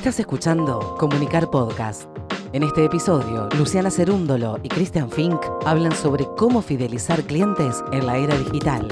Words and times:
Estás 0.00 0.18
escuchando 0.18 0.96
Comunicar 0.98 1.50
Podcast. 1.50 2.04
En 2.54 2.62
este 2.62 2.86
episodio, 2.86 3.50
Luciana 3.58 3.90
Cerúndolo 3.90 4.58
y 4.62 4.68
Christian 4.70 5.10
Fink 5.10 5.38
hablan 5.66 5.94
sobre 5.94 6.24
cómo 6.38 6.62
fidelizar 6.62 7.22
clientes 7.24 7.84
en 7.92 8.06
la 8.06 8.16
era 8.16 8.34
digital. 8.34 8.88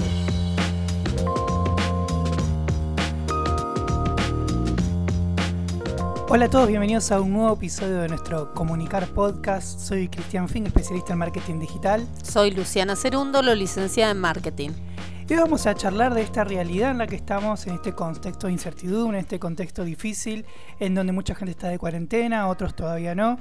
Hola 6.29 6.45
a 6.45 6.51
todos, 6.51 6.69
bienvenidos 6.69 7.11
a 7.11 7.23
un 7.23 7.33
nuevo 7.33 7.55
episodio 7.55 8.01
de 8.01 8.09
nuestro 8.09 8.53
Comunicar 8.53 9.07
Podcast. 9.07 9.81
Soy 9.81 10.09
Cristian 10.09 10.47
Fink, 10.47 10.67
especialista 10.67 11.15
en 11.15 11.21
marketing 11.21 11.59
digital. 11.59 12.07
Soy 12.23 12.51
Luciana 12.51 12.97
Cerúndolo, 12.97 13.55
licenciada 13.55 14.11
en 14.11 14.19
marketing. 14.19 14.73
Hoy 15.31 15.37
vamos 15.37 15.67
a 15.67 15.75
charlar 15.75 16.15
de 16.15 16.23
esta 16.23 16.43
realidad 16.43 16.91
en 16.91 16.97
la 16.97 17.07
que 17.07 17.17
estamos, 17.17 17.67
en 17.67 17.75
este 17.75 17.93
contexto 17.93 18.47
de 18.47 18.55
incertidumbre, 18.55 19.19
en 19.19 19.25
este 19.25 19.39
contexto 19.39 19.85
difícil, 19.85 20.47
en 20.81 20.95
donde 20.95 21.13
mucha 21.13 21.35
gente 21.35 21.51
está 21.51 21.69
de 21.69 21.79
cuarentena, 21.79 22.49
otros 22.49 22.75
todavía 22.75 23.15
no, 23.15 23.39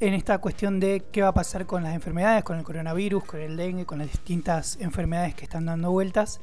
en 0.00 0.14
esta 0.14 0.38
cuestión 0.38 0.80
de 0.80 1.04
qué 1.12 1.22
va 1.22 1.28
a 1.28 1.32
pasar 1.32 1.64
con 1.64 1.84
las 1.84 1.94
enfermedades, 1.94 2.42
con 2.42 2.58
el 2.58 2.64
coronavirus, 2.64 3.22
con 3.22 3.38
el 3.40 3.56
dengue, 3.56 3.86
con 3.86 4.00
las 4.00 4.10
distintas 4.10 4.76
enfermedades 4.80 5.36
que 5.36 5.44
están 5.44 5.66
dando 5.66 5.92
vueltas. 5.92 6.40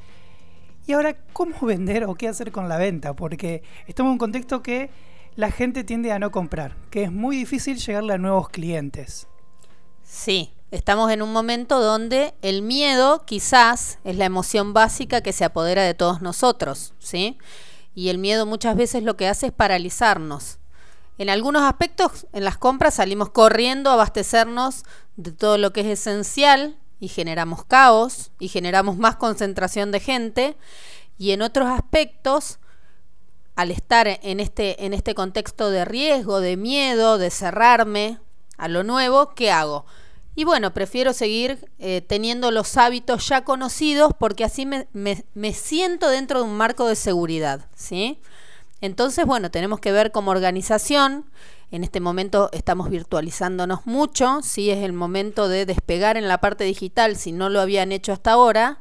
Y 0.87 0.93
ahora, 0.93 1.17
¿cómo 1.33 1.57
vender 1.61 2.05
o 2.05 2.15
qué 2.15 2.29
hacer 2.29 2.53
con 2.53 2.69
la 2.69 2.77
venta? 2.77 3.13
Porque 3.13 3.63
estamos 3.85 4.11
en 4.11 4.13
un 4.13 4.17
contexto 4.17 4.63
que 4.63 4.89
la 5.35 5.51
gente 5.51 5.83
tiende 5.83 6.13
a 6.13 6.19
no 6.19 6.31
comprar, 6.31 6.77
que 6.89 7.03
es 7.03 7.11
muy 7.11 7.35
difícil 7.35 7.79
llegarle 7.79 8.13
a 8.13 8.17
nuevos 8.17 8.47
clientes. 8.47 9.27
Sí, 10.03 10.53
estamos 10.71 11.11
en 11.11 11.21
un 11.21 11.33
momento 11.33 11.81
donde 11.81 12.33
el 12.41 12.61
miedo 12.61 13.25
quizás 13.25 13.99
es 14.03 14.15
la 14.17 14.25
emoción 14.25 14.73
básica 14.73 15.21
que 15.21 15.33
se 15.33 15.45
apodera 15.45 15.83
de 15.83 15.93
todos 15.93 16.21
nosotros, 16.21 16.93
¿sí? 16.99 17.37
Y 17.95 18.09
el 18.09 18.17
miedo 18.17 18.45
muchas 18.45 18.75
veces 18.75 19.03
lo 19.03 19.17
que 19.17 19.27
hace 19.27 19.47
es 19.47 19.51
paralizarnos. 19.51 20.59
En 21.17 21.29
algunos 21.29 21.63
aspectos, 21.63 22.27
en 22.31 22.45
las 22.45 22.57
compras 22.57 22.95
salimos 22.95 23.29
corriendo 23.29 23.89
a 23.89 23.93
abastecernos 23.93 24.83
de 25.17 25.31
todo 25.31 25.57
lo 25.57 25.73
que 25.73 25.81
es 25.81 25.87
esencial 25.87 26.77
y 26.99 27.09
generamos 27.09 27.65
caos 27.65 28.31
y 28.39 28.47
generamos 28.47 28.97
más 28.97 29.17
concentración 29.17 29.91
de 29.91 29.99
gente. 29.99 30.57
Y 31.17 31.31
en 31.31 31.41
otros 31.41 31.67
aspectos, 31.67 32.59
al 33.55 33.71
estar 33.71 34.07
en 34.07 34.39
este, 34.39 34.85
en 34.85 34.93
este 34.93 35.13
contexto 35.13 35.69
de 35.71 35.83
riesgo, 35.83 36.39
de 36.39 36.55
miedo, 36.55 37.17
de 37.17 37.31
cerrarme 37.31 38.19
a 38.57 38.69
lo 38.69 38.83
nuevo, 38.83 39.33
¿qué 39.35 39.51
hago? 39.51 39.85
Y 40.39 40.45
bueno, 40.45 40.73
prefiero 40.73 41.11
seguir 41.11 41.69
eh, 41.79 41.99
teniendo 41.99 42.49
los 42.49 42.77
hábitos 42.77 43.27
ya 43.27 43.43
conocidos 43.43 44.13
porque 44.17 44.45
así 44.45 44.65
me, 44.65 44.87
me, 44.93 45.53
siento 45.53 46.07
dentro 46.07 46.39
de 46.39 46.45
un 46.45 46.55
marco 46.55 46.87
de 46.87 46.95
seguridad, 46.95 47.67
¿sí? 47.75 48.21
Entonces, 48.79 49.25
bueno, 49.25 49.51
tenemos 49.51 49.81
que 49.81 49.91
ver 49.91 50.13
como 50.13 50.31
organización, 50.31 51.25
en 51.71 51.83
este 51.83 51.99
momento 51.99 52.49
estamos 52.53 52.89
virtualizándonos 52.89 53.85
mucho, 53.85 54.39
sí 54.41 54.69
es 54.69 54.81
el 54.81 54.93
momento 54.93 55.49
de 55.49 55.65
despegar 55.65 56.15
en 56.15 56.29
la 56.29 56.37
parte 56.37 56.63
digital 56.63 57.17
si 57.17 57.33
no 57.33 57.49
lo 57.49 57.59
habían 57.59 57.91
hecho 57.91 58.13
hasta 58.13 58.31
ahora. 58.31 58.79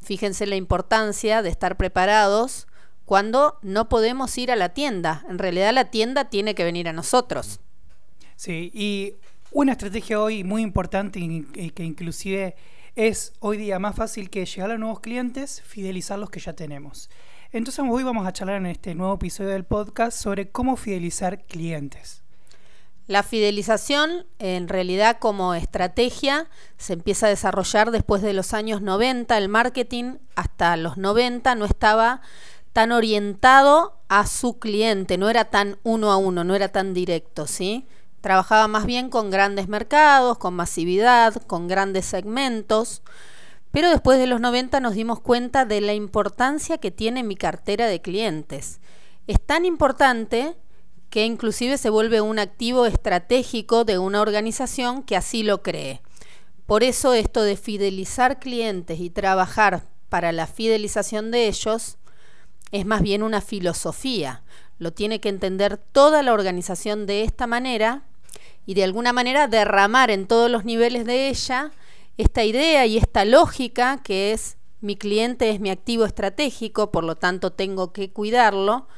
Fíjense 0.00 0.46
la 0.46 0.54
importancia 0.54 1.42
de 1.42 1.50
estar 1.50 1.76
preparados 1.76 2.68
cuando 3.04 3.58
no 3.62 3.88
podemos 3.88 4.38
ir 4.38 4.52
a 4.52 4.54
la 4.54 4.68
tienda. 4.68 5.26
En 5.28 5.40
realidad 5.40 5.74
la 5.74 5.90
tienda 5.90 6.30
tiene 6.30 6.54
que 6.54 6.62
venir 6.62 6.88
a 6.88 6.92
nosotros. 6.92 7.58
Sí, 8.36 8.70
y 8.72 9.16
una 9.52 9.72
estrategia 9.72 10.20
hoy 10.20 10.44
muy 10.44 10.62
importante 10.62 11.18
y 11.18 11.70
que 11.70 11.84
inclusive 11.84 12.54
es 12.94 13.32
hoy 13.40 13.56
día 13.56 13.78
más 13.78 13.96
fácil 13.96 14.30
que 14.30 14.46
llegar 14.46 14.70
a 14.70 14.78
nuevos 14.78 15.00
clientes, 15.00 15.62
fidelizar 15.62 16.18
los 16.18 16.30
que 16.30 16.40
ya 16.40 16.52
tenemos. 16.52 17.10
Entonces 17.52 17.84
hoy 17.88 18.02
vamos 18.02 18.26
a 18.26 18.32
charlar 18.32 18.56
en 18.56 18.66
este 18.66 18.94
nuevo 18.94 19.14
episodio 19.14 19.50
del 19.50 19.64
podcast 19.64 20.16
sobre 20.16 20.50
cómo 20.50 20.76
fidelizar 20.76 21.44
clientes. 21.46 22.22
La 23.08 23.24
fidelización, 23.24 24.24
en 24.38 24.68
realidad 24.68 25.18
como 25.18 25.54
estrategia, 25.54 26.48
se 26.76 26.92
empieza 26.92 27.26
a 27.26 27.30
desarrollar 27.30 27.90
después 27.90 28.22
de 28.22 28.34
los 28.34 28.54
años 28.54 28.82
90. 28.82 29.36
El 29.36 29.48
marketing 29.48 30.18
hasta 30.36 30.76
los 30.76 30.96
90 30.96 31.56
no 31.56 31.64
estaba 31.64 32.20
tan 32.72 32.92
orientado 32.92 33.98
a 34.08 34.28
su 34.28 34.60
cliente, 34.60 35.18
no 35.18 35.28
era 35.28 35.46
tan 35.46 35.78
uno 35.82 36.12
a 36.12 36.18
uno, 36.18 36.44
no 36.44 36.54
era 36.54 36.68
tan 36.68 36.94
directo, 36.94 37.48
¿sí? 37.48 37.88
Trabajaba 38.20 38.68
más 38.68 38.86
bien 38.86 39.08
con 39.08 39.30
grandes 39.30 39.68
mercados, 39.68 40.38
con 40.38 40.54
masividad, 40.54 41.34
con 41.46 41.68
grandes 41.68 42.04
segmentos, 42.04 43.02
pero 43.70 43.88
después 43.90 44.18
de 44.18 44.26
los 44.26 44.40
90 44.40 44.80
nos 44.80 44.94
dimos 44.94 45.20
cuenta 45.20 45.64
de 45.64 45.80
la 45.80 45.94
importancia 45.94 46.78
que 46.78 46.90
tiene 46.90 47.22
mi 47.22 47.36
cartera 47.36 47.86
de 47.86 48.02
clientes. 48.02 48.80
Es 49.26 49.40
tan 49.40 49.64
importante 49.64 50.56
que 51.08 51.24
inclusive 51.24 51.78
se 51.78 51.90
vuelve 51.90 52.20
un 52.20 52.38
activo 52.38 52.86
estratégico 52.86 53.84
de 53.84 53.98
una 53.98 54.20
organización 54.20 55.02
que 55.02 55.16
así 55.16 55.42
lo 55.42 55.62
cree. 55.62 56.02
Por 56.66 56.84
eso 56.84 57.14
esto 57.14 57.42
de 57.42 57.56
fidelizar 57.56 58.38
clientes 58.38 59.00
y 59.00 59.10
trabajar 59.10 59.86
para 60.08 60.30
la 60.32 60.46
fidelización 60.46 61.30
de 61.30 61.48
ellos 61.48 61.98
es 62.70 62.86
más 62.86 63.02
bien 63.02 63.22
una 63.22 63.40
filosofía. 63.40 64.42
Lo 64.78 64.92
tiene 64.92 65.20
que 65.20 65.28
entender 65.28 65.78
toda 65.78 66.22
la 66.22 66.32
organización 66.32 67.06
de 67.06 67.22
esta 67.22 67.46
manera 67.46 68.04
y 68.66 68.74
de 68.74 68.84
alguna 68.84 69.12
manera 69.12 69.48
derramar 69.48 70.10
en 70.10 70.26
todos 70.26 70.50
los 70.50 70.64
niveles 70.64 71.04
de 71.04 71.28
ella 71.28 71.72
esta 72.16 72.44
idea 72.44 72.86
y 72.86 72.98
esta 72.98 73.24
lógica 73.24 74.00
que 74.02 74.32
es 74.32 74.56
mi 74.80 74.96
cliente 74.96 75.50
es 75.50 75.60
mi 75.60 75.70
activo 75.70 76.04
estratégico, 76.04 76.90
por 76.90 77.04
lo 77.04 77.16
tanto 77.16 77.52
tengo 77.52 77.92
que 77.92 78.10
cuidarlo 78.10 78.88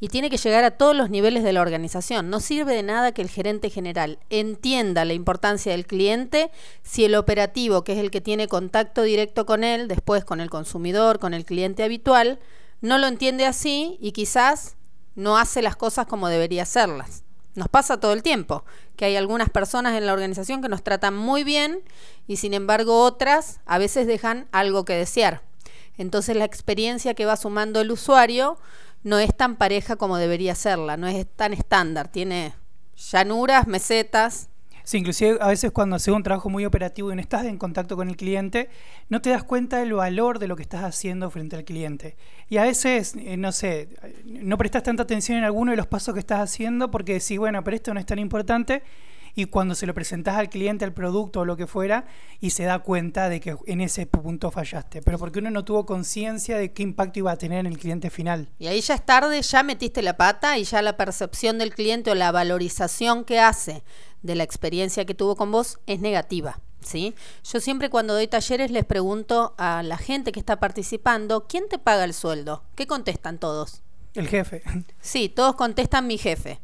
y 0.00 0.08
tiene 0.08 0.28
que 0.28 0.36
llegar 0.36 0.64
a 0.64 0.72
todos 0.72 0.94
los 0.94 1.10
niveles 1.10 1.42
de 1.42 1.52
la 1.52 1.60
organización. 1.60 2.30
No 2.30 2.40
sirve 2.40 2.74
de 2.74 2.82
nada 2.82 3.12
que 3.12 3.22
el 3.22 3.30
gerente 3.30 3.70
general 3.70 4.18
entienda 4.30 5.04
la 5.04 5.14
importancia 5.14 5.72
del 5.72 5.86
cliente 5.86 6.50
si 6.82 7.04
el 7.04 7.14
operativo, 7.14 7.84
que 7.84 7.92
es 7.94 7.98
el 7.98 8.10
que 8.10 8.20
tiene 8.20 8.48
contacto 8.48 9.02
directo 9.02 9.46
con 9.46 9.64
él, 9.64 9.88
después 9.88 10.24
con 10.24 10.40
el 10.40 10.50
consumidor, 10.50 11.18
con 11.18 11.34
el 11.34 11.44
cliente 11.44 11.82
habitual, 11.82 12.38
no 12.80 12.98
lo 12.98 13.06
entiende 13.06 13.46
así 13.46 13.96
y 14.00 14.12
quizás 14.12 14.76
no 15.14 15.38
hace 15.38 15.62
las 15.62 15.76
cosas 15.76 16.06
como 16.06 16.28
debería 16.28 16.64
hacerlas. 16.64 17.23
Nos 17.54 17.68
pasa 17.68 18.00
todo 18.00 18.12
el 18.12 18.22
tiempo, 18.22 18.64
que 18.96 19.04
hay 19.04 19.16
algunas 19.16 19.48
personas 19.48 19.96
en 19.96 20.06
la 20.06 20.12
organización 20.12 20.60
que 20.60 20.68
nos 20.68 20.82
tratan 20.82 21.16
muy 21.16 21.44
bien 21.44 21.82
y 22.26 22.36
sin 22.36 22.52
embargo 22.52 23.02
otras 23.02 23.60
a 23.66 23.78
veces 23.78 24.06
dejan 24.06 24.48
algo 24.50 24.84
que 24.84 24.94
desear. 24.94 25.42
Entonces 25.96 26.36
la 26.36 26.44
experiencia 26.44 27.14
que 27.14 27.26
va 27.26 27.36
sumando 27.36 27.80
el 27.80 27.92
usuario 27.92 28.58
no 29.04 29.18
es 29.18 29.36
tan 29.36 29.56
pareja 29.56 29.96
como 29.96 30.16
debería 30.16 30.54
serla, 30.54 30.96
no 30.96 31.06
es 31.06 31.26
tan 31.36 31.52
estándar, 31.52 32.08
tiene 32.08 32.54
llanuras, 32.96 33.66
mesetas, 33.66 34.48
Sí, 34.84 34.98
inclusive 34.98 35.38
a 35.40 35.48
veces 35.48 35.72
cuando 35.72 35.96
haces 35.96 36.12
un 36.12 36.22
trabajo 36.22 36.50
muy 36.50 36.66
operativo 36.66 37.10
y 37.10 37.14
no 37.14 37.20
estás 37.22 37.46
en 37.46 37.56
contacto 37.56 37.96
con 37.96 38.10
el 38.10 38.16
cliente, 38.16 38.68
no 39.08 39.22
te 39.22 39.30
das 39.30 39.42
cuenta 39.42 39.78
del 39.78 39.94
valor 39.94 40.38
de 40.38 40.46
lo 40.46 40.56
que 40.56 40.62
estás 40.62 40.84
haciendo 40.84 41.30
frente 41.30 41.56
al 41.56 41.64
cliente. 41.64 42.18
Y 42.50 42.58
a 42.58 42.64
veces, 42.64 43.14
eh, 43.16 43.38
no 43.38 43.50
sé, 43.50 43.88
no 44.26 44.58
prestas 44.58 44.82
tanta 44.82 45.04
atención 45.04 45.38
en 45.38 45.44
alguno 45.44 45.70
de 45.70 45.78
los 45.78 45.86
pasos 45.86 46.12
que 46.12 46.20
estás 46.20 46.40
haciendo 46.40 46.90
porque 46.90 47.14
decís, 47.14 47.38
bueno, 47.38 47.64
pero 47.64 47.76
esto 47.76 47.94
no 47.94 48.00
es 48.00 48.04
tan 48.04 48.18
importante. 48.18 48.82
Y 49.36 49.46
cuando 49.46 49.74
se 49.74 49.86
lo 49.86 49.94
presentas 49.94 50.36
al 50.36 50.48
cliente, 50.48 50.84
al 50.84 50.92
producto 50.92 51.40
o 51.40 51.44
lo 51.44 51.56
que 51.56 51.66
fuera, 51.66 52.06
y 52.38 52.50
se 52.50 52.62
da 52.64 52.78
cuenta 52.78 53.28
de 53.28 53.40
que 53.40 53.56
en 53.66 53.80
ese 53.80 54.06
punto 54.06 54.52
fallaste. 54.52 55.02
Pero 55.02 55.18
porque 55.18 55.40
uno 55.40 55.50
no 55.50 55.64
tuvo 55.64 55.86
conciencia 55.86 56.56
de 56.56 56.72
qué 56.72 56.84
impacto 56.84 57.18
iba 57.18 57.32
a 57.32 57.36
tener 57.36 57.60
en 57.60 57.66
el 57.66 57.78
cliente 57.78 58.10
final. 58.10 58.50
Y 58.60 58.68
ahí 58.68 58.80
ya 58.80 58.94
es 58.94 59.04
tarde, 59.04 59.42
ya 59.42 59.64
metiste 59.64 60.02
la 60.02 60.16
pata 60.16 60.56
y 60.56 60.62
ya 60.62 60.82
la 60.82 60.96
percepción 60.96 61.58
del 61.58 61.74
cliente 61.74 62.12
o 62.12 62.14
la 62.14 62.30
valorización 62.30 63.24
que 63.24 63.40
hace 63.40 63.82
de 64.24 64.34
la 64.34 64.42
experiencia 64.42 65.04
que 65.04 65.14
tuvo 65.14 65.36
con 65.36 65.52
vos 65.52 65.78
es 65.86 66.00
negativa. 66.00 66.58
¿sí? 66.80 67.14
Yo 67.44 67.60
siempre 67.60 67.90
cuando 67.90 68.14
doy 68.14 68.26
talleres 68.26 68.70
les 68.70 68.84
pregunto 68.84 69.54
a 69.58 69.82
la 69.82 69.98
gente 69.98 70.32
que 70.32 70.40
está 70.40 70.58
participando, 70.58 71.46
¿quién 71.46 71.68
te 71.68 71.78
paga 71.78 72.04
el 72.04 72.14
sueldo? 72.14 72.64
¿Qué 72.74 72.86
contestan 72.86 73.38
todos? 73.38 73.82
El 74.14 74.28
jefe. 74.28 74.62
Sí, 75.00 75.28
todos 75.28 75.54
contestan 75.54 76.06
mi 76.06 76.18
jefe. 76.18 76.60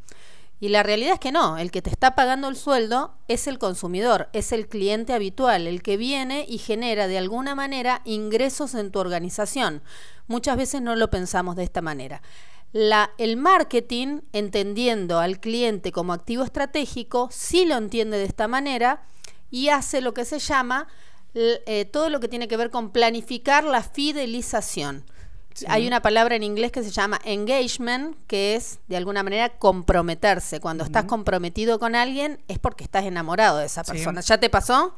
Y 0.63 0.69
la 0.69 0.83
realidad 0.83 1.15
es 1.15 1.21
que 1.21 1.33
no, 1.33 1.57
el 1.57 1.71
que 1.71 1.81
te 1.81 1.89
está 1.89 2.15
pagando 2.15 2.49
el 2.49 2.57
sueldo 2.57 3.15
es 3.29 3.47
el 3.47 3.59
consumidor, 3.59 4.29
es 4.35 4.53
el 4.53 4.69
cliente 4.69 5.15
habitual, 5.15 5.67
el 5.67 5.83
que 5.83 5.97
viene 5.97 6.45
y 6.47 6.59
genera 6.59 7.07
de 7.07 7.17
alguna 7.17 7.55
manera 7.55 8.03
ingresos 8.05 8.75
en 8.75 8.91
tu 8.91 8.99
organización. 8.99 9.83
Muchas 10.27 10.59
veces 10.59 10.83
no 10.83 10.97
lo 10.97 11.09
pensamos 11.09 11.57
de 11.57 11.65
esta 11.65 11.81
manera 11.81 12.23
el 12.73 13.37
marketing, 13.37 14.21
entendiendo 14.33 15.19
al 15.19 15.41
cliente 15.41 15.93
como 15.93 16.13
activo 16.13 16.45
estratégico, 16.45 17.29
sí 17.33 17.65
lo 17.65 17.77
entiende 17.77 18.19
de 18.19 18.25
esta 18.25 18.49
manera 18.49 19.03
y 19.51 19.69
hace 19.69 20.01
lo 20.01 20.15
que 20.15 20.25
se 20.25 20.39
llama 20.39 20.87
eh, 21.35 21.89
todo 21.93 22.09
lo 22.09 22.21
que 22.21 22.29
tiene 22.29 22.49
que 22.49 22.57
ver 22.57 22.71
con 22.71 22.91
planificar 22.91 23.65
la 23.65 23.83
fidelización. 23.83 25.05
Hay 25.69 25.87
una 25.87 26.01
palabra 26.01 26.37
en 26.37 26.43
inglés 26.43 26.73
que 26.73 26.83
se 26.83 26.91
llama 26.91 27.21
engagement, 27.25 28.17
que 28.27 28.55
es 28.55 28.79
de 28.89 28.97
alguna 28.97 29.23
manera 29.23 29.51
comprometerse. 29.51 30.61
Cuando 30.61 30.85
estás 30.85 31.05
comprometido 31.05 31.79
con 31.79 31.95
alguien 31.95 32.41
es 32.49 32.59
porque 32.59 32.85
estás 32.85 33.05
enamorado 33.05 33.59
de 33.59 33.67
esa 33.67 33.85
persona. 33.85 34.21
¿Ya 34.21 34.39
te 34.39 34.49
pasó? 34.51 34.97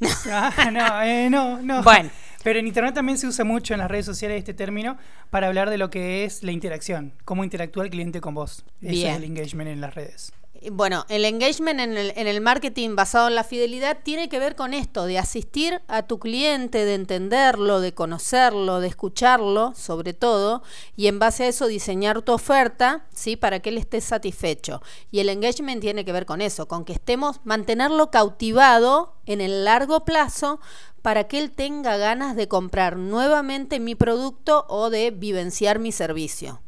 Ah, 0.28 0.70
no, 0.72 1.02
eh, 1.02 1.30
no, 1.30 1.62
no. 1.62 1.80
Bueno, 1.84 2.10
Pero 2.42 2.58
en 2.58 2.66
Internet 2.66 2.94
también 2.94 3.18
se 3.18 3.26
usa 3.26 3.44
mucho 3.44 3.74
en 3.74 3.80
las 3.80 3.90
redes 3.90 4.06
sociales 4.06 4.38
este 4.38 4.54
término 4.54 4.96
para 5.30 5.46
hablar 5.46 5.70
de 5.70 5.78
lo 5.78 5.90
que 5.90 6.24
es 6.24 6.42
la 6.42 6.52
interacción, 6.52 7.12
cómo 7.24 7.44
interactúa 7.44 7.84
el 7.84 7.90
cliente 7.90 8.20
con 8.20 8.34
vos. 8.34 8.64
Ese 8.80 9.10
es 9.10 9.16
el 9.16 9.24
engagement 9.24 9.70
en 9.70 9.80
las 9.80 9.94
redes 9.94 10.32
bueno, 10.70 11.04
el 11.08 11.24
engagement 11.24 11.80
en 11.80 11.96
el, 11.96 12.12
en 12.16 12.26
el, 12.26 12.40
marketing 12.40 12.94
basado 12.94 13.28
en 13.28 13.34
la 13.34 13.44
fidelidad 13.44 13.98
tiene 14.02 14.28
que 14.28 14.38
ver 14.38 14.54
con 14.54 14.74
esto, 14.74 15.06
de 15.06 15.18
asistir 15.18 15.80
a 15.88 16.02
tu 16.02 16.18
cliente, 16.18 16.84
de 16.84 16.94
entenderlo, 16.94 17.80
de 17.80 17.94
conocerlo, 17.94 18.80
de 18.80 18.88
escucharlo, 18.88 19.74
sobre 19.74 20.12
todo, 20.12 20.62
y 20.96 21.06
en 21.08 21.18
base 21.18 21.44
a 21.44 21.48
eso 21.48 21.66
diseñar 21.66 22.22
tu 22.22 22.32
oferta, 22.32 23.06
¿sí? 23.12 23.36
Para 23.36 23.60
que 23.60 23.70
él 23.70 23.78
esté 23.78 24.00
satisfecho. 24.00 24.82
Y 25.10 25.20
el 25.20 25.28
engagement 25.28 25.80
tiene 25.80 26.04
que 26.04 26.12
ver 26.12 26.26
con 26.26 26.40
eso, 26.40 26.68
con 26.68 26.84
que 26.84 26.92
estemos, 26.92 27.40
mantenerlo 27.44 28.10
cautivado 28.10 29.14
en 29.26 29.40
el 29.40 29.64
largo 29.64 30.04
plazo 30.04 30.60
para 31.02 31.24
que 31.24 31.38
él 31.38 31.50
tenga 31.50 31.96
ganas 31.96 32.36
de 32.36 32.48
comprar 32.48 32.96
nuevamente 32.96 33.80
mi 33.80 33.94
producto 33.94 34.64
o 34.68 34.90
de 34.90 35.10
vivenciar 35.10 35.78
mi 35.78 35.92
servicio. 35.92 36.60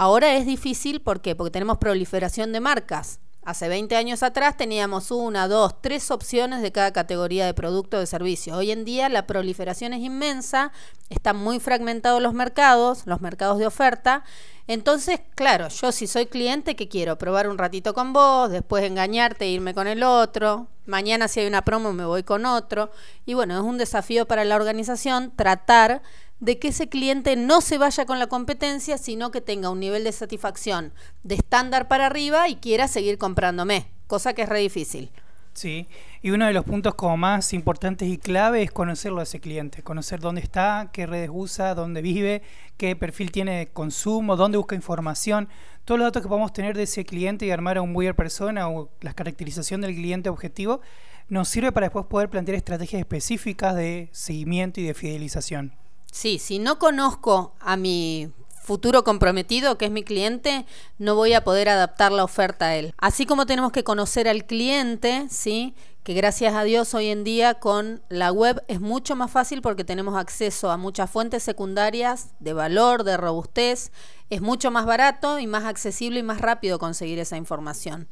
Ahora 0.00 0.34
es 0.34 0.46
difícil, 0.46 1.02
¿por 1.02 1.20
qué? 1.20 1.36
Porque 1.36 1.50
tenemos 1.50 1.76
proliferación 1.76 2.52
de 2.52 2.60
marcas. 2.60 3.20
Hace 3.44 3.68
20 3.68 3.96
años 3.96 4.22
atrás 4.22 4.56
teníamos 4.56 5.10
una, 5.10 5.46
dos, 5.46 5.82
tres 5.82 6.10
opciones 6.10 6.62
de 6.62 6.72
cada 6.72 6.90
categoría 6.90 7.44
de 7.44 7.52
producto 7.52 7.98
o 7.98 8.00
de 8.00 8.06
servicio. 8.06 8.56
Hoy 8.56 8.70
en 8.70 8.86
día 8.86 9.10
la 9.10 9.26
proliferación 9.26 9.92
es 9.92 10.00
inmensa, 10.00 10.72
están 11.10 11.36
muy 11.36 11.60
fragmentados 11.60 12.22
los 12.22 12.32
mercados, 12.32 13.02
los 13.04 13.20
mercados 13.20 13.58
de 13.58 13.66
oferta. 13.66 14.24
Entonces, 14.66 15.20
claro, 15.34 15.68
yo 15.68 15.92
si 15.92 16.06
soy 16.06 16.24
cliente, 16.24 16.76
¿qué 16.76 16.88
quiero? 16.88 17.18
Probar 17.18 17.46
un 17.46 17.58
ratito 17.58 17.92
con 17.92 18.14
vos, 18.14 18.50
después 18.50 18.82
engañarte 18.84 19.44
e 19.44 19.50
irme 19.50 19.74
con 19.74 19.86
el 19.86 20.02
otro. 20.02 20.68
Mañana 20.86 21.28
si 21.28 21.40
hay 21.40 21.46
una 21.46 21.60
promo 21.60 21.92
me 21.92 22.06
voy 22.06 22.22
con 22.22 22.46
otro. 22.46 22.90
Y 23.26 23.34
bueno, 23.34 23.52
es 23.52 23.62
un 23.62 23.76
desafío 23.76 24.24
para 24.24 24.46
la 24.46 24.56
organización 24.56 25.30
tratar 25.36 26.00
de 26.40 26.58
que 26.58 26.68
ese 26.68 26.88
cliente 26.88 27.36
no 27.36 27.60
se 27.60 27.78
vaya 27.78 28.06
con 28.06 28.18
la 28.18 28.26
competencia, 28.26 28.98
sino 28.98 29.30
que 29.30 29.40
tenga 29.40 29.70
un 29.70 29.80
nivel 29.80 30.04
de 30.04 30.12
satisfacción 30.12 30.92
de 31.22 31.36
estándar 31.36 31.86
para 31.86 32.06
arriba 32.06 32.48
y 32.48 32.56
quiera 32.56 32.88
seguir 32.88 33.18
comprándome, 33.18 33.90
cosa 34.06 34.32
que 34.32 34.42
es 34.42 34.48
re 34.48 34.60
difícil. 34.60 35.10
Sí, 35.52 35.88
y 36.22 36.30
uno 36.30 36.46
de 36.46 36.52
los 36.52 36.64
puntos 36.64 36.94
como 36.94 37.16
más 37.16 37.52
importantes 37.52 38.08
y 38.08 38.18
clave 38.18 38.62
es 38.62 38.70
conocerlo 38.70 39.20
a 39.20 39.24
ese 39.24 39.40
cliente, 39.40 39.82
conocer 39.82 40.20
dónde 40.20 40.40
está, 40.40 40.90
qué 40.92 41.06
redes 41.06 41.28
usa, 41.32 41.74
dónde 41.74 42.02
vive, 42.02 42.42
qué 42.76 42.94
perfil 42.94 43.32
tiene 43.32 43.58
de 43.58 43.66
consumo, 43.66 44.36
dónde 44.36 44.58
busca 44.58 44.76
información, 44.76 45.48
todos 45.84 45.98
los 45.98 46.06
datos 46.06 46.22
que 46.22 46.28
podemos 46.28 46.52
tener 46.52 46.76
de 46.76 46.84
ese 46.84 47.04
cliente 47.04 47.46
y 47.46 47.50
armar 47.50 47.78
a 47.78 47.82
un 47.82 47.92
buyer 47.92 48.14
persona 48.14 48.68
o 48.68 48.90
la 49.00 49.12
caracterización 49.12 49.80
del 49.80 49.94
cliente 49.94 50.28
objetivo 50.28 50.80
nos 51.28 51.48
sirve 51.48 51.72
para 51.72 51.86
después 51.86 52.06
poder 52.06 52.30
plantear 52.30 52.56
estrategias 52.56 53.00
específicas 53.00 53.74
de 53.74 54.08
seguimiento 54.12 54.80
y 54.80 54.84
de 54.84 54.94
fidelización. 54.94 55.74
Sí, 56.10 56.38
si 56.38 56.58
no 56.58 56.78
conozco 56.78 57.54
a 57.60 57.76
mi 57.76 58.32
futuro 58.62 59.04
comprometido, 59.04 59.78
que 59.78 59.86
es 59.86 59.90
mi 59.90 60.04
cliente, 60.04 60.66
no 60.98 61.14
voy 61.14 61.32
a 61.32 61.42
poder 61.42 61.68
adaptar 61.68 62.12
la 62.12 62.24
oferta 62.24 62.66
a 62.66 62.76
él. 62.76 62.94
Así 62.98 63.26
como 63.26 63.46
tenemos 63.46 63.72
que 63.72 63.84
conocer 63.84 64.28
al 64.28 64.44
cliente, 64.44 65.26
¿sí? 65.28 65.74
que 66.02 66.14
gracias 66.14 66.54
a 66.54 66.64
Dios 66.64 66.94
hoy 66.94 67.08
en 67.08 67.24
día 67.24 67.54
con 67.54 68.02
la 68.08 68.32
web 68.32 68.62
es 68.68 68.80
mucho 68.80 69.16
más 69.16 69.30
fácil 69.30 69.60
porque 69.60 69.84
tenemos 69.84 70.16
acceso 70.16 70.70
a 70.70 70.76
muchas 70.76 71.10
fuentes 71.10 71.42
secundarias 71.42 72.30
de 72.40 72.52
valor, 72.52 73.04
de 73.04 73.16
robustez, 73.16 73.92
es 74.30 74.40
mucho 74.40 74.70
más 74.70 74.86
barato 74.86 75.38
y 75.38 75.46
más 75.46 75.64
accesible 75.64 76.20
y 76.20 76.22
más 76.22 76.40
rápido 76.40 76.78
conseguir 76.78 77.18
esa 77.18 77.36
información. 77.36 78.08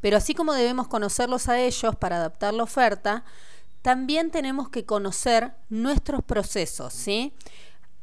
Pero 0.00 0.16
así 0.16 0.34
como 0.34 0.52
debemos 0.52 0.88
conocerlos 0.88 1.48
a 1.48 1.60
ellos 1.60 1.96
para 1.96 2.16
adaptar 2.16 2.52
la 2.52 2.64
oferta, 2.64 3.24
también 3.82 4.30
tenemos 4.30 4.68
que 4.68 4.84
conocer 4.84 5.52
nuestros 5.68 6.22
procesos, 6.22 6.92
¿sí? 6.92 7.34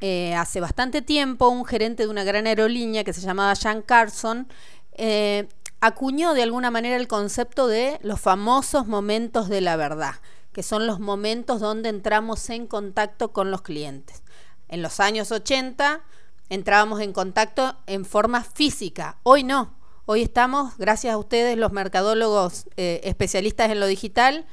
Eh, 0.01 0.33
hace 0.35 0.61
bastante 0.61 1.01
tiempo 1.01 1.49
un 1.49 1.65
gerente 1.65 2.03
de 2.03 2.09
una 2.09 2.23
gran 2.23 2.47
aerolínea 2.47 3.03
que 3.03 3.11
se 3.11 3.19
llamaba 3.19 3.53
Jan 3.55 3.81
Carson 3.81 4.47
eh, 4.93 5.49
acuñó 5.81 6.33
de 6.33 6.43
alguna 6.43 6.71
manera 6.71 6.95
el 6.95 7.07
concepto 7.07 7.67
de 7.67 7.99
los 8.01 8.19
famosos 8.19 8.87
momentos 8.87 9.49
de 9.49 9.61
la 9.61 9.75
verdad, 9.75 10.15
que 10.53 10.63
son 10.63 10.87
los 10.87 10.99
momentos 10.99 11.59
donde 11.59 11.89
entramos 11.89 12.49
en 12.49 12.67
contacto 12.67 13.31
con 13.33 13.51
los 13.51 13.61
clientes. 13.61 14.23
En 14.67 14.81
los 14.81 14.99
años 14.99 15.31
80 15.31 16.01
entrábamos 16.49 17.01
en 17.01 17.13
contacto 17.13 17.77
en 17.85 18.05
forma 18.05 18.43
física, 18.43 19.17
hoy 19.23 19.43
no. 19.43 19.77
Hoy 20.05 20.23
estamos, 20.23 20.75
gracias 20.77 21.13
a 21.13 21.17
ustedes, 21.17 21.55
los 21.55 21.71
mercadólogos 21.71 22.65
eh, 22.77 22.99
especialistas 23.03 23.69
en 23.69 23.79
lo 23.79 23.85
digital, 23.85 24.47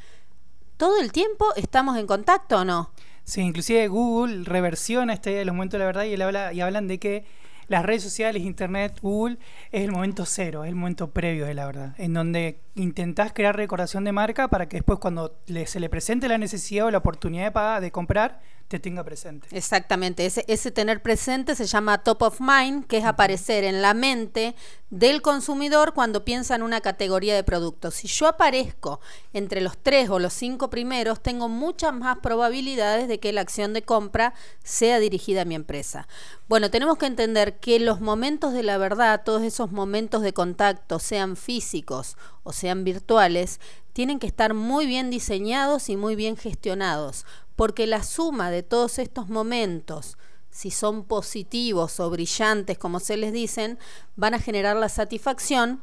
todo 0.76 1.00
el 1.00 1.12
tiempo 1.12 1.46
estamos 1.56 1.98
en 1.98 2.06
contacto 2.06 2.58
o 2.58 2.64
no. 2.64 2.90
Sí, 3.24 3.40
inclusive 3.40 3.88
Google 3.88 4.44
reversiona 4.44 5.12
este 5.12 5.44
los 5.44 5.54
momentos 5.54 5.78
de 5.78 5.78
la 5.80 5.86
verdad 5.86 6.04
y, 6.04 6.56
y 6.56 6.60
hablan 6.60 6.86
de 6.86 6.98
que 6.98 7.24
las 7.68 7.84
redes 7.84 8.02
sociales, 8.02 8.42
Internet, 8.42 9.00
Google, 9.02 9.38
es 9.72 9.82
el 9.82 9.90
momento 9.90 10.24
cero, 10.24 10.62
es 10.64 10.68
el 10.68 10.76
momento 10.76 11.10
previo 11.10 11.46
de 11.46 11.54
la 11.54 11.66
verdad, 11.66 11.94
en 11.98 12.14
donde 12.14 12.60
intentás 12.76 13.32
crear 13.32 13.56
recordación 13.56 14.04
de 14.04 14.12
marca 14.12 14.48
para 14.48 14.68
que 14.68 14.76
después 14.76 15.00
cuando 15.00 15.36
se 15.66 15.80
le 15.80 15.88
presente 15.88 16.28
la 16.28 16.38
necesidad 16.38 16.86
o 16.86 16.90
la 16.90 16.98
oportunidad 16.98 17.44
de 17.44 17.50
pagar, 17.50 17.80
de 17.80 17.90
comprar, 17.90 18.40
te 18.68 18.80
tenga 18.80 19.04
presente. 19.04 19.46
Exactamente, 19.52 20.26
ese, 20.26 20.44
ese 20.48 20.70
tener 20.70 21.00
presente 21.00 21.54
se 21.54 21.66
llama 21.66 21.98
top 21.98 22.22
of 22.22 22.40
mind, 22.40 22.86
que 22.86 22.98
es 22.98 23.04
aparecer 23.04 23.64
en 23.64 23.80
la 23.80 23.94
mente 23.94 24.56
del 24.90 25.22
consumidor 25.22 25.94
cuando 25.94 26.24
piensa 26.24 26.54
en 26.54 26.62
una 26.62 26.80
categoría 26.80 27.34
de 27.34 27.44
productos. 27.44 27.94
Si 27.94 28.08
yo 28.08 28.26
aparezco 28.26 29.00
entre 29.32 29.60
los 29.60 29.78
tres 29.78 30.10
o 30.10 30.18
los 30.18 30.32
cinco 30.32 30.68
primeros, 30.70 31.22
tengo 31.22 31.48
muchas 31.48 31.92
más 31.94 32.18
probabilidades 32.18 33.08
de 33.08 33.20
que 33.20 33.32
la 33.32 33.40
acción 33.40 33.72
de 33.72 33.82
compra 33.82 34.34
sea 34.64 34.98
dirigida 34.98 35.42
a 35.42 35.44
mi 35.44 35.54
empresa. 35.54 36.08
Bueno, 36.48 36.70
tenemos 36.70 36.98
que 36.98 37.06
entender 37.06 37.58
que 37.58 37.78
los 37.78 38.00
momentos 38.00 38.52
de 38.52 38.62
la 38.62 38.78
verdad, 38.78 39.22
todos 39.24 39.42
esos 39.42 39.70
momentos 39.70 40.22
de 40.22 40.32
contacto, 40.32 40.98
sean 40.98 41.36
físicos 41.36 42.16
o 42.42 42.52
sean 42.52 42.84
virtuales, 42.84 43.60
tienen 43.92 44.18
que 44.18 44.26
estar 44.26 44.52
muy 44.52 44.86
bien 44.86 45.08
diseñados 45.08 45.88
y 45.88 45.96
muy 45.96 46.16
bien 46.16 46.36
gestionados, 46.36 47.24
porque 47.56 47.86
la 47.86 48.02
suma 48.02 48.50
de 48.50 48.62
todos 48.62 48.98
estos 48.98 49.28
momentos, 49.28 50.18
si 50.50 50.70
son 50.70 51.04
positivos 51.04 51.98
o 52.00 52.10
brillantes, 52.10 52.78
como 52.78 53.00
se 53.00 53.16
les 53.16 53.32
dicen, 53.32 53.78
van 54.14 54.34
a 54.34 54.38
generar 54.38 54.76
la 54.76 54.88
satisfacción 54.88 55.82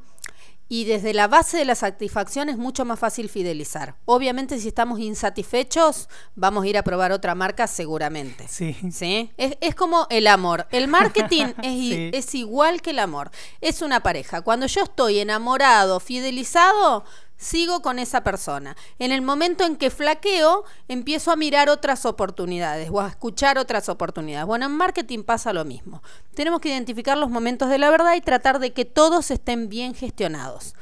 y 0.69 0.85
desde 0.85 1.13
la 1.13 1.27
base 1.27 1.57
de 1.57 1.65
la 1.65 1.75
satisfacción 1.75 2.49
es 2.49 2.57
mucho 2.57 2.85
más 2.85 2.97
fácil 2.97 3.29
fidelizar. 3.29 3.95
Obviamente 4.05 4.59
si 4.59 4.69
estamos 4.69 4.99
insatisfechos, 4.99 6.09
vamos 6.35 6.63
a 6.63 6.67
ir 6.67 6.77
a 6.77 6.83
probar 6.83 7.11
otra 7.11 7.35
marca 7.35 7.67
seguramente. 7.67 8.47
Sí. 8.47 8.75
¿Sí? 8.91 9.29
Es, 9.37 9.75
como 9.75 10.07
el 10.09 10.25
amor. 10.25 10.67
El 10.71 10.87
marketing 10.87 11.53
es, 11.63 12.13
es 12.13 12.33
igual 12.33 12.81
que 12.81 12.91
el 12.91 12.99
amor. 12.99 13.29
Es 13.61 13.81
una 13.81 14.01
pareja. 14.01 14.41
Cuando 14.41 14.65
yo 14.65 14.83
estoy 14.83 15.19
enamorado, 15.19 15.99
fidelizado, 15.99 17.03
sigo 17.43 17.81
con 17.81 17.99
esa 17.99 18.23
persona. 18.23 18.75
En 18.99 19.11
el 19.11 19.21
momento 19.21 19.63
en 19.65 19.75
que 19.75 19.89
flaqueo, 19.89 20.63
empiezo 20.87 21.31
a 21.31 21.35
mirar 21.35 21.69
otras 21.69 22.05
oportunidades 22.05 22.89
o 22.91 23.01
a 23.01 23.07
escuchar 23.09 23.57
otras 23.57 23.89
oportunidades. 23.89 24.47
Bueno, 24.47 24.65
en 24.65 24.71
marketing 24.71 25.23
pasa 25.23 25.53
lo 25.53 25.65
mismo. 25.65 26.01
Tenemos 26.33 26.61
que 26.61 26.69
identificar 26.69 27.17
los 27.17 27.29
momentos 27.29 27.69
de 27.69 27.77
la 27.77 27.89
verdad 27.89 28.15
y 28.15 28.21
tratar 28.21 28.59
de 28.59 28.73
que 28.73 28.85
todos 28.85 29.29
estén 29.29 29.69
bien 29.69 29.93
gestionados. 29.93 30.73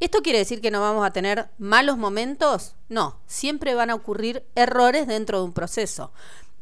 ¿Esto 0.00 0.20
quiere 0.22 0.38
decir 0.38 0.60
que 0.60 0.70
no 0.70 0.80
vamos 0.80 1.04
a 1.04 1.12
tener 1.12 1.50
malos 1.58 1.98
momentos? 1.98 2.76
No, 2.88 3.20
siempre 3.26 3.74
van 3.74 3.90
a 3.90 3.94
ocurrir 3.94 4.44
errores 4.54 5.06
dentro 5.06 5.38
de 5.38 5.44
un 5.44 5.52
proceso. 5.52 6.12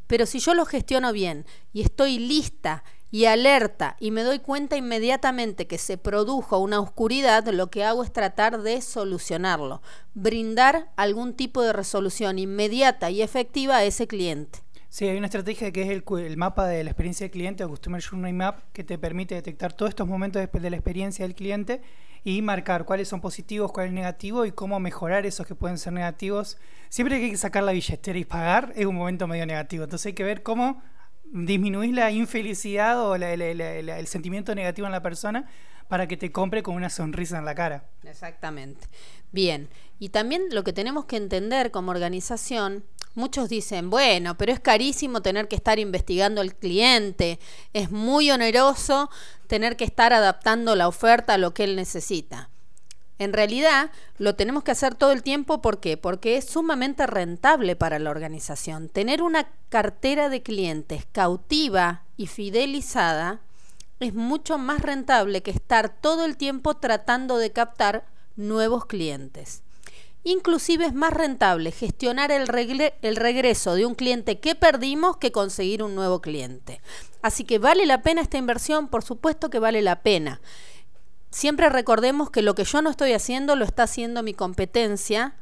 Pero 0.07 0.25
si 0.25 0.39
yo 0.39 0.55
lo 0.55 0.65
gestiono 0.65 1.13
bien 1.13 1.45
y 1.73 1.83
estoy 1.83 2.19
lista 2.19 2.85
y 3.17 3.25
alerta 3.25 3.97
y 3.99 4.11
me 4.11 4.23
doy 4.23 4.41
cuenta 4.41 4.77
inmediatamente 4.77 5.67
que 5.67 5.79
se 5.79 5.97
produjo 5.97 6.59
una 6.59 6.81
oscuridad, 6.81 7.47
lo 7.47 7.71
que 7.71 7.83
hago 7.83 8.05
es 8.05 8.13
tratar 8.13 8.61
de 8.61 8.83
solucionarlo, 8.83 9.81
brindar 10.13 10.91
algún 10.97 11.33
tipo 11.33 11.63
de 11.63 11.73
resolución 11.73 12.39
inmediata 12.39 13.09
y 13.09 13.23
efectiva 13.23 13.79
a 13.79 13.85
ese 13.85 14.07
cliente. 14.07 14.59
Sí, 14.91 15.09
hay 15.09 15.17
una 15.17 15.29
estrategia 15.29 15.73
que 15.73 15.81
es 15.81 15.89
el, 15.89 16.37
mapa 16.37 16.67
de 16.67 16.85
la 16.85 16.91
experiencia 16.91 17.25
del 17.25 17.31
cliente, 17.31 17.65
o 17.65 17.71
Customer 17.71 18.03
Journey 18.03 18.35
Map, 18.35 18.61
que 18.75 18.85
te 18.85 18.99
permite 18.99 19.35
detectar 19.35 19.73
todos 19.73 19.89
estos 19.89 20.07
momentos 20.07 20.47
de, 20.53 20.61
de 20.61 20.69
la 20.69 20.77
experiencia 20.77 21.25
del 21.25 21.35
cliente 21.35 21.81
y 22.23 22.43
marcar 22.43 22.85
cuáles 22.85 23.09
son 23.09 23.23
positivos, 23.23 23.73
cuáles 23.73 23.95
negativos 23.95 24.47
y 24.47 24.53
cómo 24.53 24.79
mejorar 24.79 25.25
esos 25.25 25.47
que 25.47 25.55
pueden 25.55 25.79
ser 25.79 25.95
negativos. 25.95 26.59
Siempre 26.91 27.19
que 27.19 27.25
hay 27.25 27.31
que 27.31 27.39
sacar 27.39 27.63
la 27.63 27.73
billetera 27.73 28.19
y 28.19 28.27
pagar 28.27 28.75
es 28.77 28.85
un 28.85 28.95
momento 28.95 29.27
medio 29.27 29.47
negativo, 29.47 29.85
entonces 29.85 30.05
hay 30.05 30.13
que 30.13 30.25
ver 30.25 30.43
cómo 30.43 30.83
disminuís 31.33 31.93
la 31.93 32.11
infelicidad 32.11 33.01
o 33.01 33.15
el 33.15 34.07
sentimiento 34.07 34.55
negativo 34.55 34.87
en 34.87 34.93
la 34.93 35.03
persona 35.03 35.49
para 35.89 36.09
que 36.09 36.17
te 36.17 36.33
compre 36.33 36.63
con 36.63 36.75
una 36.75 36.91
sonrisa 36.91 37.39
en 37.39 37.45
la 37.45 37.55
cara. 37.55 37.85
Exactamente. 38.05 38.89
Bien, 39.31 39.69
y 39.99 40.09
también 40.09 40.43
lo 40.51 40.65
que 40.65 40.73
tenemos 40.73 41.05
que 41.05 41.17
entender 41.17 41.71
como 41.71 41.91
organización, 41.91 42.85
muchos 43.15 43.49
dicen, 43.49 43.89
bueno, 43.91 44.37
pero 44.37 44.53
es 44.53 44.61
carísimo 44.61 45.23
tener 45.23 45.47
que 45.49 45.57
estar 45.57 45.79
investigando 45.79 46.41
al 46.41 46.55
cliente, 46.55 47.39
es 47.73 47.91
muy 47.91 48.31
oneroso 48.31 49.11
tener 49.47 49.77
que 49.77 49.85
estar 49.85 50.13
adaptando 50.13 50.75
la 50.75 50.89
oferta 50.89 51.35
a 51.35 51.39
lo 51.39 51.55
que 51.55 51.65
él 51.65 51.77
necesita. 51.77 52.51
En 53.19 53.33
realidad 53.33 53.91
lo 54.19 54.35
tenemos 54.35 54.63
que 54.63 54.73
hacer 54.73 54.95
todo 54.95 55.13
el 55.13 55.23
tiempo, 55.23 55.63
¿por 55.63 55.81
qué? 55.81 55.97
Porque 55.97 56.37
es 56.37 56.45
sumamente 56.45 57.07
rentable 57.07 57.75
para 57.77 57.99
la 57.99 58.11
organización. 58.11 58.89
Tener 58.89 59.23
una 59.23 59.49
cartera 59.69 60.29
de 60.29 60.43
clientes 60.43 61.07
cautiva 61.13 62.03
y 62.17 62.27
fidelizada 62.27 63.41
es 64.01 64.15
mucho 64.15 64.59
más 64.59 64.83
rentable 64.83 65.43
que 65.43 65.51
estar 65.51 65.89
todo 65.89 66.25
el 66.25 66.37
tiempo 66.37 66.75
tratando 66.75 67.39
de 67.39 67.53
captar 67.53 68.05
nuevos 68.37 68.85
clientes. 68.85 69.63
Inclusive 70.23 70.87
es 70.87 70.93
más 70.93 71.13
rentable 71.13 71.71
gestionar 71.71 72.33
el, 72.33 72.51
el, 73.01 73.17
regreso 73.17 73.75
de 73.77 73.87
un 73.87 73.95
cliente 73.95 74.41
que 74.41 74.57
perdimos 74.57 75.19
que 75.19 75.31
conseguir 75.31 75.85
un 75.85 75.95
nuevo 75.95 76.21
cliente. 76.21 76.81
Así 77.23 77.45
que 77.45 77.61
vale 77.61 77.87
la 77.87 78.03
pena 78.03 78.23
esta 78.23 78.37
inversión, 78.37 78.89
por 78.89 79.05
supuesto 79.05 79.51
que 79.51 79.61
vale 79.61 79.83
la 79.83 80.03
pena. 80.03 80.41
Siempre 81.37 81.69
recordemos 81.69 82.31
que 82.31 82.41
lo 82.41 82.55
que 82.55 82.65
yo 82.65 82.81
no 82.81 82.89
estoy 82.89 83.13
haciendo 83.13 83.57
lo 83.57 83.67
está 83.67 83.83
haciendo 83.83 84.23
mi 84.23 84.33
competencia, 84.33 85.35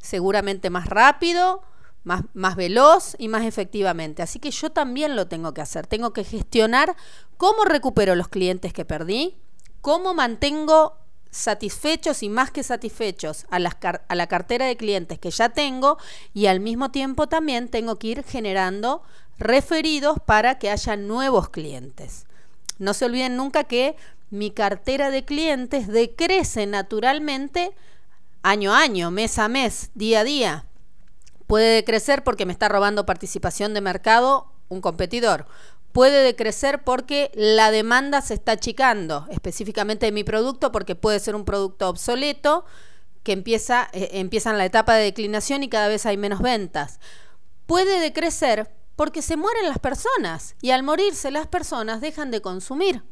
seguramente 0.00 0.70
más 0.70 0.86
rápido, 0.86 1.64
más, 2.04 2.22
más 2.32 2.54
veloz 2.54 3.16
y 3.18 3.26
más 3.26 3.44
efectivamente. 3.44 4.22
Así 4.22 4.38
que 4.38 4.52
yo 4.52 4.70
también 4.70 5.16
lo 5.16 5.26
tengo 5.26 5.52
que 5.52 5.60
hacer. 5.60 5.88
Tengo 5.88 6.12
que 6.12 6.22
gestionar 6.22 6.94
cómo 7.38 7.64
recupero 7.64 8.14
los 8.14 8.28
clientes 8.28 8.72
que 8.72 8.84
perdí, 8.84 9.36
cómo 9.80 10.14
mantengo 10.14 10.96
satisfechos 11.32 12.22
y 12.22 12.28
más 12.28 12.52
que 12.52 12.62
satisfechos 12.62 13.44
a, 13.50 13.56
a, 13.56 14.14
la 14.14 14.26
cartera 14.28 14.66
de 14.66 14.76
clientes 14.76 15.18
que 15.18 15.32
ya 15.32 15.48
tengo 15.48 15.98
y 16.32 16.46
al 16.46 16.60
mismo 16.60 16.92
tiempo 16.92 17.28
también 17.28 17.68
tengo 17.68 17.98
que 17.98 18.06
ir 18.06 18.22
generando 18.22 19.02
referidos 19.40 20.18
para 20.24 20.60
que 20.60 20.70
haya 20.70 20.94
nuevos 20.94 21.48
clientes. 21.48 22.26
No 22.82 22.94
se 22.94 23.04
olviden 23.04 23.36
nunca 23.36 23.62
que 23.62 23.94
mi 24.30 24.50
cartera 24.50 25.10
de 25.12 25.24
clientes 25.24 25.86
decrece 25.86 26.66
naturalmente 26.66 27.70
año 28.42 28.74
a 28.74 28.80
año, 28.80 29.12
mes 29.12 29.38
a 29.38 29.46
mes, 29.46 29.92
día 29.94 30.20
a 30.20 30.24
día. 30.24 30.66
Puede 31.46 31.76
decrecer 31.76 32.24
porque 32.24 32.44
me 32.44 32.52
está 32.52 32.68
robando 32.68 33.06
participación 33.06 33.72
de 33.72 33.82
mercado 33.82 34.48
un 34.68 34.80
competidor. 34.80 35.46
Puede 35.92 36.24
decrecer 36.24 36.82
porque 36.82 37.30
la 37.34 37.70
demanda 37.70 38.20
se 38.20 38.34
está 38.34 38.52
achicando, 38.52 39.26
específicamente 39.30 40.06
de 40.06 40.12
mi 40.12 40.24
producto, 40.24 40.72
porque 40.72 40.96
puede 40.96 41.20
ser 41.20 41.36
un 41.36 41.44
producto 41.44 41.88
obsoleto 41.88 42.64
que 43.22 43.30
empieza, 43.30 43.90
eh, 43.92 44.08
empieza 44.14 44.50
en 44.50 44.58
la 44.58 44.64
etapa 44.64 44.96
de 44.96 45.04
declinación 45.04 45.62
y 45.62 45.68
cada 45.68 45.86
vez 45.86 46.04
hay 46.04 46.16
menos 46.16 46.42
ventas. 46.42 46.98
Puede 47.66 48.00
decrecer 48.00 48.68
porque 48.96 49.22
se 49.22 49.36
mueren 49.36 49.68
las 49.68 49.78
personas 49.78 50.54
y 50.60 50.70
al 50.70 50.82
morirse 50.82 51.30
las 51.30 51.46
personas 51.46 52.00
dejan 52.00 52.30
de 52.30 52.42
consumir 52.42 53.02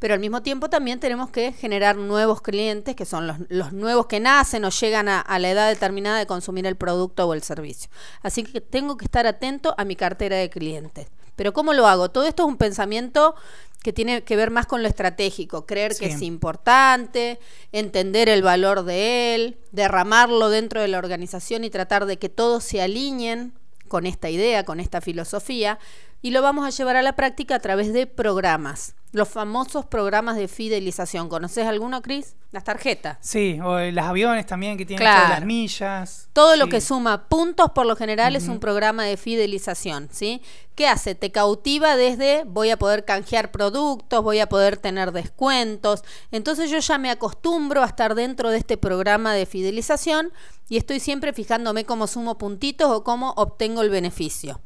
pero 0.00 0.14
al 0.14 0.20
mismo 0.20 0.42
tiempo 0.42 0.70
también 0.70 0.98
tenemos 0.98 1.30
que 1.30 1.52
generar 1.52 1.94
nuevos 1.96 2.40
clientes, 2.40 2.96
que 2.96 3.04
son 3.04 3.26
los, 3.48 3.72
nuevos 3.72 4.06
que 4.06 4.18
nacen 4.18 4.64
o 4.64 4.70
llegan 4.70 5.08
a, 5.08 5.20
a, 5.20 5.38
la 5.38 5.50
edad 5.50 5.68
determinada 5.68 6.18
de 6.18 6.26
consumir 6.26 6.66
el 6.66 6.74
producto 6.74 7.28
o 7.28 7.34
el 7.34 7.42
servicio. 7.42 7.90
Así 8.22 8.42
que 8.42 8.62
tengo 8.62 8.96
que 8.96 9.04
estar 9.04 9.26
atento 9.26 9.74
a 9.76 9.84
mi 9.84 9.96
cartera 9.96 10.36
de 10.36 10.48
clientes. 10.48 11.08
Pero 11.36 11.52
¿cómo 11.52 11.74
lo 11.74 11.86
hago? 11.86 12.10
Todo 12.10 12.24
esto 12.24 12.44
es 12.44 12.48
un 12.48 12.56
pensamiento 12.56 13.34
que 13.82 13.92
tiene 13.92 14.24
que 14.24 14.36
ver 14.36 14.50
más 14.50 14.66
con 14.66 14.82
lo 14.82 14.88
estratégico, 14.88 15.66
creer 15.66 15.94
que 15.94 16.06
es 16.06 16.22
importante, 16.22 17.38
entender 17.72 18.30
el 18.30 18.42
valor 18.42 18.84
de 18.84 19.34
él, 19.34 19.58
derramarlo 19.70 20.48
dentro 20.48 20.80
de 20.80 20.88
la 20.88 20.98
organización 20.98 21.62
y 21.64 21.70
tratar 21.70 22.06
de 22.06 22.18
que 22.18 22.30
todos 22.30 22.64
se 22.64 22.80
alineen 22.80 23.52
con 23.90 24.06
esta 24.06 24.30
idea, 24.30 24.64
con 24.64 24.78
esta 24.78 25.00
filosofía, 25.00 25.80
y 26.22 26.30
lo 26.30 26.42
vamos 26.42 26.64
a 26.64 26.70
llevar 26.70 26.94
a 26.94 27.02
la 27.02 27.16
práctica 27.16 27.56
a 27.56 27.58
través 27.58 27.92
de 27.92 28.06
programas. 28.06 28.94
Los 29.12 29.28
famosos 29.28 29.86
programas 29.86 30.36
de 30.36 30.46
fidelización. 30.46 31.28
¿Conoces 31.28 31.66
alguno, 31.66 32.00
Cris? 32.00 32.36
Las 32.52 32.64
tarjetas. 32.64 33.18
Sí, 33.20 33.58
o 33.60 33.78
las 33.78 34.06
aviones 34.06 34.46
también 34.46 34.78
que 34.78 34.86
tienen 34.86 35.04
todas 35.04 35.30
las 35.30 35.44
millas. 35.44 36.28
Todo 36.32 36.56
lo 36.56 36.68
que 36.68 36.80
suma 36.80 37.28
puntos 37.28 37.72
por 37.72 37.86
lo 37.86 37.96
general 37.96 38.36
es 38.36 38.48
un 38.48 38.60
programa 38.60 39.04
de 39.04 39.16
fidelización, 39.16 40.08
¿sí? 40.12 40.42
¿Qué 40.74 40.86
hace? 40.86 41.14
Te 41.14 41.32
cautiva 41.32 41.96
desde 41.96 42.44
voy 42.44 42.70
a 42.70 42.78
poder 42.78 43.04
canjear 43.04 43.50
productos, 43.50 44.22
voy 44.22 44.38
a 44.38 44.48
poder 44.48 44.76
tener 44.76 45.12
descuentos. 45.12 46.02
Entonces 46.30 46.70
yo 46.70 46.78
ya 46.78 46.98
me 46.98 47.10
acostumbro 47.10 47.82
a 47.82 47.86
estar 47.86 48.14
dentro 48.14 48.50
de 48.50 48.58
este 48.58 48.76
programa 48.76 49.34
de 49.34 49.46
fidelización 49.46 50.32
y 50.68 50.76
estoy 50.76 51.00
siempre 51.00 51.32
fijándome 51.32 51.84
cómo 51.84 52.06
sumo 52.06 52.38
puntitos 52.38 52.90
o 52.90 53.04
cómo 53.04 53.32
obtengo 53.36 53.82
el 53.82 53.90
beneficio. 53.90 54.60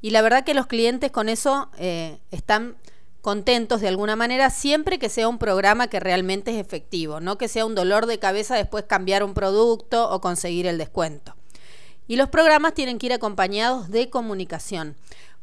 Y 0.00 0.10
la 0.10 0.20
verdad 0.20 0.44
que 0.44 0.52
los 0.52 0.66
clientes 0.66 1.10
con 1.10 1.30
eso 1.30 1.70
eh, 1.78 2.18
están 2.30 2.76
contentos 3.24 3.80
de 3.80 3.88
alguna 3.88 4.16
manera 4.16 4.50
siempre 4.50 4.98
que 4.98 5.08
sea 5.08 5.28
un 5.28 5.38
programa 5.38 5.88
que 5.88 5.98
realmente 5.98 6.50
es 6.50 6.58
efectivo, 6.58 7.20
no 7.20 7.38
que 7.38 7.48
sea 7.48 7.64
un 7.64 7.74
dolor 7.74 8.04
de 8.04 8.18
cabeza 8.18 8.54
después 8.54 8.84
cambiar 8.84 9.24
un 9.24 9.32
producto 9.32 10.10
o 10.10 10.20
conseguir 10.20 10.66
el 10.66 10.76
descuento. 10.76 11.34
Y 12.06 12.16
los 12.16 12.28
programas 12.28 12.74
tienen 12.74 12.98
que 12.98 13.06
ir 13.06 13.14
acompañados 13.14 13.88
de 13.88 14.10
comunicación, 14.10 14.94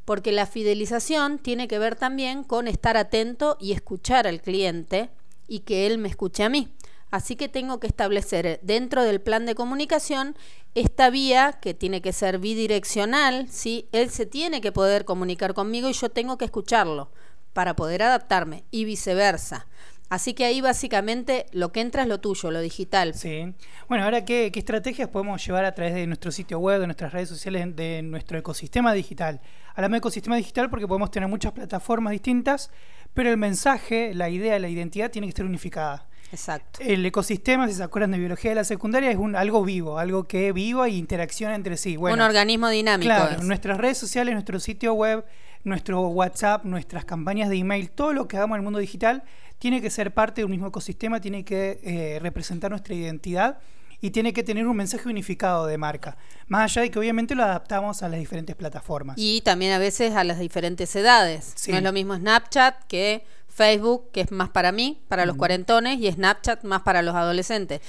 porque 0.05 0.31
la 0.31 0.45
fidelización 0.45 1.39
tiene 1.39 1.67
que 1.67 1.79
ver 1.79 1.95
también 1.95 2.43
con 2.43 2.67
estar 2.67 2.97
atento 2.97 3.57
y 3.59 3.71
escuchar 3.71 4.27
al 4.27 4.41
cliente 4.41 5.09
y 5.47 5.61
que 5.61 5.87
él 5.87 5.97
me 5.97 6.07
escuche 6.07 6.43
a 6.43 6.49
mí. 6.49 6.71
Así 7.09 7.35
que 7.35 7.49
tengo 7.49 7.79
que 7.79 7.87
establecer 7.87 8.59
dentro 8.61 9.01
del 9.01 9.21
plan 9.21 9.47
de 9.47 9.55
comunicación 9.55 10.35
esta 10.75 11.09
vía 11.09 11.57
que 11.59 11.73
tiene 11.73 12.03
que 12.03 12.13
ser 12.13 12.37
bidireccional, 12.37 13.49
¿sí? 13.49 13.87
Él 13.91 14.11
se 14.11 14.27
tiene 14.27 14.61
que 14.61 14.71
poder 14.71 15.03
comunicar 15.03 15.55
conmigo 15.55 15.89
y 15.89 15.93
yo 15.93 16.09
tengo 16.09 16.37
que 16.37 16.45
escucharlo 16.45 17.09
para 17.53 17.75
poder 17.75 18.03
adaptarme 18.03 18.63
y 18.71 18.85
viceversa. 18.85 19.67
Así 20.11 20.33
que 20.33 20.43
ahí 20.43 20.59
básicamente 20.59 21.45
lo 21.53 21.71
que 21.71 21.79
entra 21.79 22.01
es 22.01 22.09
lo 22.09 22.19
tuyo, 22.19 22.51
lo 22.51 22.59
digital. 22.59 23.13
Sí. 23.13 23.53
Bueno, 23.87 24.03
ahora, 24.03 24.25
¿qué, 24.25 24.51
¿qué, 24.51 24.59
estrategias 24.59 25.07
podemos 25.07 25.45
llevar 25.45 25.63
a 25.63 25.73
través 25.73 25.93
de 25.93 26.05
nuestro 26.05 26.33
sitio 26.33 26.59
web, 26.59 26.81
de 26.81 26.87
nuestras 26.87 27.13
redes 27.13 27.29
sociales, 27.29 27.73
de 27.77 28.01
nuestro 28.01 28.37
ecosistema 28.37 28.91
digital? 28.91 29.39
Hablamos 29.73 29.93
de 29.93 29.97
ecosistema 29.99 30.35
digital 30.35 30.69
porque 30.69 30.85
podemos 30.85 31.11
tener 31.11 31.29
muchas 31.29 31.53
plataformas 31.53 32.11
distintas, 32.11 32.71
pero 33.13 33.29
el 33.29 33.37
mensaje, 33.37 34.13
la 34.13 34.29
idea, 34.29 34.59
la 34.59 34.67
identidad 34.67 35.11
tiene 35.11 35.27
que 35.27 35.29
estar 35.29 35.45
unificada. 35.45 36.09
Exacto. 36.31 36.79
El 36.81 37.05
ecosistema, 37.05 37.67
si 37.67 37.73
se 37.73 37.83
acuerdan 37.83 38.11
de 38.11 38.19
biología 38.19 38.51
de 38.51 38.55
la 38.55 38.63
secundaria, 38.63 39.11
es 39.11 39.17
un, 39.17 39.35
algo 39.35 39.63
vivo, 39.63 39.97
algo 39.97 40.27
que 40.27 40.51
viva 40.51 40.87
y 40.89 40.97
interacciona 40.97 41.55
entre 41.55 41.77
sí. 41.77 41.97
un 41.97 42.21
organismo 42.21 42.69
dinámico. 42.69 43.07
Claro, 43.07 43.43
nuestras 43.43 43.77
redes 43.77 43.97
sociales, 43.97 44.33
nuestro 44.33 44.59
sitio 44.59 44.93
web, 44.93 45.25
nuestro 45.63 46.01
WhatsApp, 46.07 46.65
nuestras 46.65 47.05
campañas 47.05 47.49
de 47.49 47.57
email, 47.57 47.89
todo 47.91 48.13
lo 48.13 48.27
que 48.27 48.37
hagamos 48.37 48.55
en 48.55 48.59
el 48.59 48.63
mundo 48.63 48.79
digital 48.79 49.23
tiene 49.59 49.81
que 49.81 49.89
ser 49.89 50.13
parte 50.13 50.41
de 50.41 50.45
un 50.45 50.51
mismo 50.51 50.67
ecosistema, 50.67 51.21
tiene 51.21 51.45
que 51.45 51.79
eh, 51.83 52.19
representar 52.19 52.71
nuestra 52.71 52.95
identidad 52.95 53.59
y 54.01 54.09
tiene 54.09 54.33
que 54.33 54.43
tener 54.43 54.65
un 54.65 54.75
mensaje 54.75 55.07
unificado 55.07 55.67
de 55.67 55.77
marca. 55.77 56.17
Más 56.47 56.71
allá 56.71 56.81
de 56.81 56.91
que 56.91 56.97
obviamente 56.97 57.35
lo 57.35 57.43
adaptamos 57.43 58.01
a 58.01 58.09
las 58.09 58.19
diferentes 58.19 58.55
plataformas. 58.55 59.15
Y 59.17 59.41
también 59.41 59.73
a 59.73 59.77
veces 59.77 60.15
a 60.15 60.23
las 60.23 60.39
diferentes 60.39 60.95
edades. 60.95 61.53
No 61.67 61.77
es 61.77 61.83
lo 61.83 61.93
mismo 61.93 62.15
Snapchat 62.15 62.85
que 62.87 63.23
Facebook, 63.47 64.11
que 64.11 64.21
es 64.21 64.31
más 64.31 64.49
para 64.49 64.71
mí, 64.71 65.03
para 65.07 65.27
los 65.27 65.35
cuarentones, 65.35 65.99
y 65.99 66.11
Snapchat 66.11 66.63
más 66.63 66.81
para 66.81 67.03
los 67.03 67.13
adolescentes. 67.13 67.81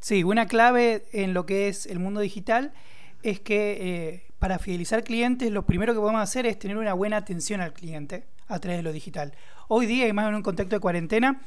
Sí, 0.00 0.22
una 0.22 0.46
clave 0.46 1.06
en 1.12 1.32
lo 1.32 1.46
que 1.46 1.68
es 1.68 1.86
el 1.86 1.98
mundo 1.98 2.20
digital 2.20 2.72
es 3.22 3.40
que 3.40 3.78
eh, 3.80 4.26
para 4.46 4.60
fidelizar 4.60 5.02
clientes 5.02 5.50
lo 5.50 5.66
primero 5.66 5.92
que 5.92 5.98
podemos 5.98 6.22
hacer 6.22 6.46
es 6.46 6.56
tener 6.56 6.76
una 6.76 6.94
buena 6.94 7.16
atención 7.16 7.60
al 7.60 7.72
cliente 7.72 8.28
a 8.46 8.60
través 8.60 8.78
de 8.78 8.84
lo 8.84 8.92
digital. 8.92 9.32
Hoy 9.66 9.86
día, 9.86 10.06
y 10.06 10.12
más 10.12 10.28
en 10.28 10.36
un 10.36 10.42
contexto 10.42 10.76
de 10.76 10.78
cuarentena, 10.78 11.40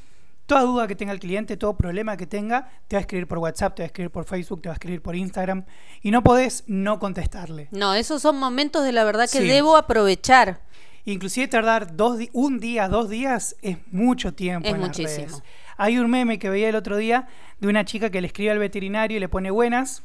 toda 0.45 0.63
duda 0.63 0.85
que 0.85 0.97
tenga 0.97 1.13
el 1.13 1.19
cliente, 1.21 1.55
todo 1.55 1.77
problema 1.77 2.17
que 2.17 2.27
tenga, 2.27 2.69
te 2.89 2.97
va 2.97 2.99
a 2.99 3.01
escribir 3.03 3.25
por 3.25 3.37
WhatsApp, 3.37 3.73
te 3.73 3.83
va 3.83 3.85
a 3.85 3.87
escribir 3.87 4.11
por 4.11 4.25
Facebook, 4.25 4.63
te 4.63 4.67
va 4.67 4.73
a 4.73 4.75
escribir 4.75 5.01
por 5.01 5.15
Instagram 5.15 5.63
y 6.01 6.11
no 6.11 6.21
podés 6.21 6.65
no 6.67 6.99
contestarle. 6.99 7.69
No, 7.71 7.93
esos 7.93 8.21
son 8.21 8.37
momentos 8.37 8.83
de 8.83 8.91
la 8.91 9.05
verdad 9.05 9.29
que 9.31 9.39
debo 9.39 9.77
aprovechar. 9.77 10.59
Inclusive 11.05 11.47
tardar 11.47 11.95
dos 11.95 12.19
un 12.33 12.59
día, 12.59 12.89
dos 12.89 13.09
días 13.09 13.55
es 13.61 13.77
mucho 13.93 14.33
tiempo. 14.33 14.67
Es 14.67 14.77
muchísimo. 14.77 15.41
Hay 15.77 15.99
un 15.99 16.11
meme 16.11 16.37
que 16.37 16.49
veía 16.49 16.67
el 16.67 16.75
otro 16.75 16.97
día 16.97 17.29
de 17.61 17.69
una 17.69 17.85
chica 17.85 18.09
que 18.09 18.19
le 18.19 18.27
escribe 18.27 18.51
al 18.51 18.59
veterinario 18.59 19.15
y 19.15 19.21
le 19.21 19.29
pone 19.29 19.51
buenas. 19.51 20.03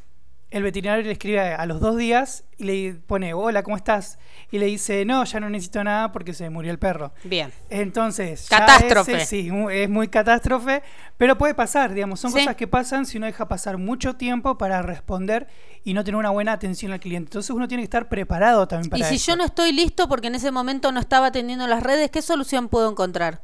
El 0.55 0.63
veterinario 0.63 1.03
le 1.05 1.11
escribe 1.11 1.41
a 1.41 1.67
los 1.67 1.81
dos 1.81 1.97
días 1.97 2.45
y 2.59 2.63
le 2.63 2.95
pone, 2.95 3.35
hola, 3.35 3.65
¿cómo 3.65 3.77
estás? 3.77 4.21
Y 4.53 4.59
le 4.59 4.67
dice, 4.67 5.05
no, 5.05 5.25
ya 5.25 5.41
no 5.41 5.51
necesito 5.51 5.83
nada 5.83 6.13
porque 6.13 6.33
se 6.33 6.49
murió 6.49 6.71
el 6.71 6.79
perro. 6.79 7.13
Bien. 7.25 7.53
Entonces, 7.71 8.47
catástrofe. 8.49 9.27
sí, 9.27 9.51
es 9.73 9.89
muy 9.91 10.07
catástrofe, 10.07 10.85
pero 11.17 11.37
puede 11.37 11.55
pasar, 11.55 11.93
digamos, 11.93 12.21
son 12.21 12.31
cosas 12.31 12.55
que 12.55 12.69
pasan 12.69 13.05
si 13.05 13.17
uno 13.17 13.27
deja 13.27 13.49
pasar 13.49 13.79
mucho 13.79 14.15
tiempo 14.15 14.57
para 14.57 14.81
responder 14.81 15.49
y 15.83 15.93
no 15.93 16.05
tener 16.05 16.21
una 16.21 16.31
buena 16.31 16.53
atención 16.53 16.93
al 16.93 17.01
cliente. 17.01 17.31
Entonces 17.31 17.51
uno 17.51 17.67
tiene 17.67 17.83
que 17.83 17.87
estar 17.87 18.09
preparado 18.09 18.69
también 18.69 18.91
para 18.91 19.05
eso. 19.05 19.13
Y 19.13 19.19
si 19.19 19.27
yo 19.27 19.37
no 19.37 19.45
estoy 19.45 19.73
listo 19.73 20.09
porque 20.09 20.29
en 20.29 20.37
ese 20.37 20.53
momento 20.53 20.93
no 20.93 21.01
estaba 21.01 21.27
atendiendo 21.27 21.67
las 21.67 21.83
redes, 21.83 22.13
¿qué 22.13 22.23
solución 22.23 22.69
puedo 22.69 22.89
encontrar? 22.89 23.43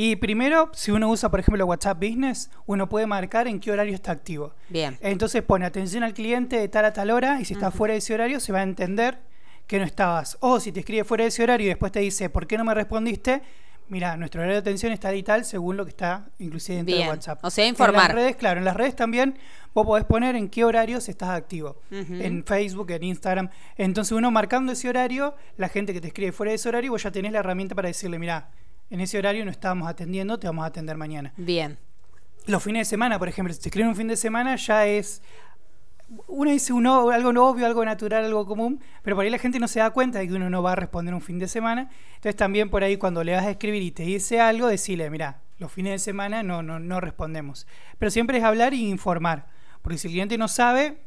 Y 0.00 0.14
primero, 0.14 0.70
si 0.74 0.92
uno 0.92 1.10
usa, 1.10 1.28
por 1.28 1.40
ejemplo, 1.40 1.66
WhatsApp 1.66 1.98
Business, 1.98 2.50
uno 2.66 2.88
puede 2.88 3.08
marcar 3.08 3.48
en 3.48 3.58
qué 3.58 3.72
horario 3.72 3.94
está 3.94 4.12
activo. 4.12 4.54
Bien. 4.68 4.96
Entonces 5.00 5.42
pone 5.42 5.66
atención 5.66 6.04
al 6.04 6.14
cliente 6.14 6.56
de 6.56 6.68
tal 6.68 6.84
a 6.84 6.92
tal 6.92 7.10
hora 7.10 7.40
y 7.40 7.44
si 7.44 7.54
está 7.54 7.72
fuera 7.72 7.94
de 7.94 7.98
ese 7.98 8.14
horario 8.14 8.38
se 8.38 8.52
va 8.52 8.60
a 8.60 8.62
entender 8.62 9.18
que 9.66 9.80
no 9.80 9.84
estabas. 9.84 10.36
O 10.38 10.60
si 10.60 10.70
te 10.70 10.78
escribe 10.80 11.02
fuera 11.02 11.24
de 11.24 11.28
ese 11.28 11.42
horario 11.42 11.66
y 11.66 11.70
después 11.70 11.90
te 11.90 11.98
dice, 11.98 12.30
¿por 12.30 12.46
qué 12.46 12.56
no 12.56 12.64
me 12.64 12.74
respondiste? 12.74 13.42
mira, 13.88 14.16
nuestro 14.18 14.42
horario 14.42 14.56
de 14.56 14.60
atención 14.60 14.92
está 14.92 15.14
y 15.14 15.22
tal 15.22 15.44
según 15.46 15.76
lo 15.78 15.84
que 15.86 15.88
está 15.90 16.28
inclusive 16.38 16.76
dentro 16.76 16.94
Bien. 16.94 17.06
de 17.08 17.10
WhatsApp. 17.14 17.40
O 17.42 17.50
sea, 17.50 17.64
En 17.64 17.70
informar. 17.70 18.08
las 18.08 18.14
redes, 18.14 18.36
claro, 18.36 18.58
en 18.58 18.66
las 18.66 18.76
redes 18.76 18.94
también 18.94 19.36
vos 19.74 19.86
podés 19.86 20.04
poner 20.04 20.36
en 20.36 20.48
qué 20.48 20.64
horarios 20.64 21.08
estás 21.08 21.30
activo. 21.30 21.80
En 21.90 22.44
Facebook, 22.44 22.90
en 22.92 23.02
Instagram. 23.02 23.48
Entonces 23.76 24.12
uno 24.12 24.30
marcando 24.30 24.72
ese 24.72 24.88
horario, 24.90 25.34
la 25.56 25.68
gente 25.70 25.92
que 25.92 26.00
te 26.00 26.06
escribe 26.08 26.30
fuera 26.32 26.50
de 26.50 26.56
ese 26.56 26.68
horario, 26.68 26.92
vos 26.92 27.02
ya 27.02 27.10
tenés 27.10 27.32
la 27.32 27.38
herramienta 27.40 27.74
para 27.74 27.88
decirle, 27.88 28.18
mira, 28.18 28.50
en 28.90 29.00
ese 29.00 29.18
horario 29.18 29.44
no 29.44 29.50
estábamos 29.50 29.88
atendiendo, 29.88 30.38
te 30.38 30.46
vamos 30.46 30.64
a 30.64 30.68
atender 30.68 30.96
mañana. 30.96 31.32
Bien. 31.36 31.78
Los 32.46 32.62
fines 32.62 32.80
de 32.80 32.90
semana, 32.90 33.18
por 33.18 33.28
ejemplo, 33.28 33.52
si 33.52 33.60
te 33.60 33.68
escriben 33.68 33.88
un 33.88 33.96
fin 33.96 34.08
de 34.08 34.16
semana, 34.16 34.56
ya 34.56 34.86
es. 34.86 35.22
Uno 36.26 36.50
dice 36.50 36.72
uno, 36.72 37.10
algo 37.10 37.28
obvio, 37.46 37.66
algo 37.66 37.84
natural, 37.84 38.24
algo 38.24 38.46
común, 38.46 38.80
pero 39.02 39.14
por 39.14 39.24
ahí 39.24 39.30
la 39.30 39.38
gente 39.38 39.58
no 39.58 39.68
se 39.68 39.80
da 39.80 39.90
cuenta 39.90 40.20
de 40.20 40.28
que 40.28 40.34
uno 40.34 40.48
no 40.48 40.62
va 40.62 40.72
a 40.72 40.76
responder 40.76 41.14
un 41.14 41.20
fin 41.20 41.38
de 41.38 41.48
semana. 41.48 41.90
Entonces 42.14 42.36
también 42.36 42.70
por 42.70 42.82
ahí 42.82 42.96
cuando 42.96 43.22
le 43.22 43.34
vas 43.34 43.44
a 43.44 43.50
escribir 43.50 43.82
y 43.82 43.90
te 43.90 44.04
dice 44.04 44.40
algo, 44.40 44.68
decirle, 44.68 45.10
mira, 45.10 45.42
los 45.58 45.70
fines 45.70 45.92
de 45.92 45.98
semana 45.98 46.42
no, 46.42 46.62
no, 46.62 46.78
no 46.78 47.00
respondemos. 47.00 47.66
Pero 47.98 48.10
siempre 48.10 48.38
es 48.38 48.44
hablar 48.44 48.72
y 48.72 48.88
informar. 48.88 49.48
Porque 49.82 49.98
si 49.98 50.08
el 50.08 50.12
cliente 50.12 50.38
no 50.38 50.48
sabe, 50.48 50.98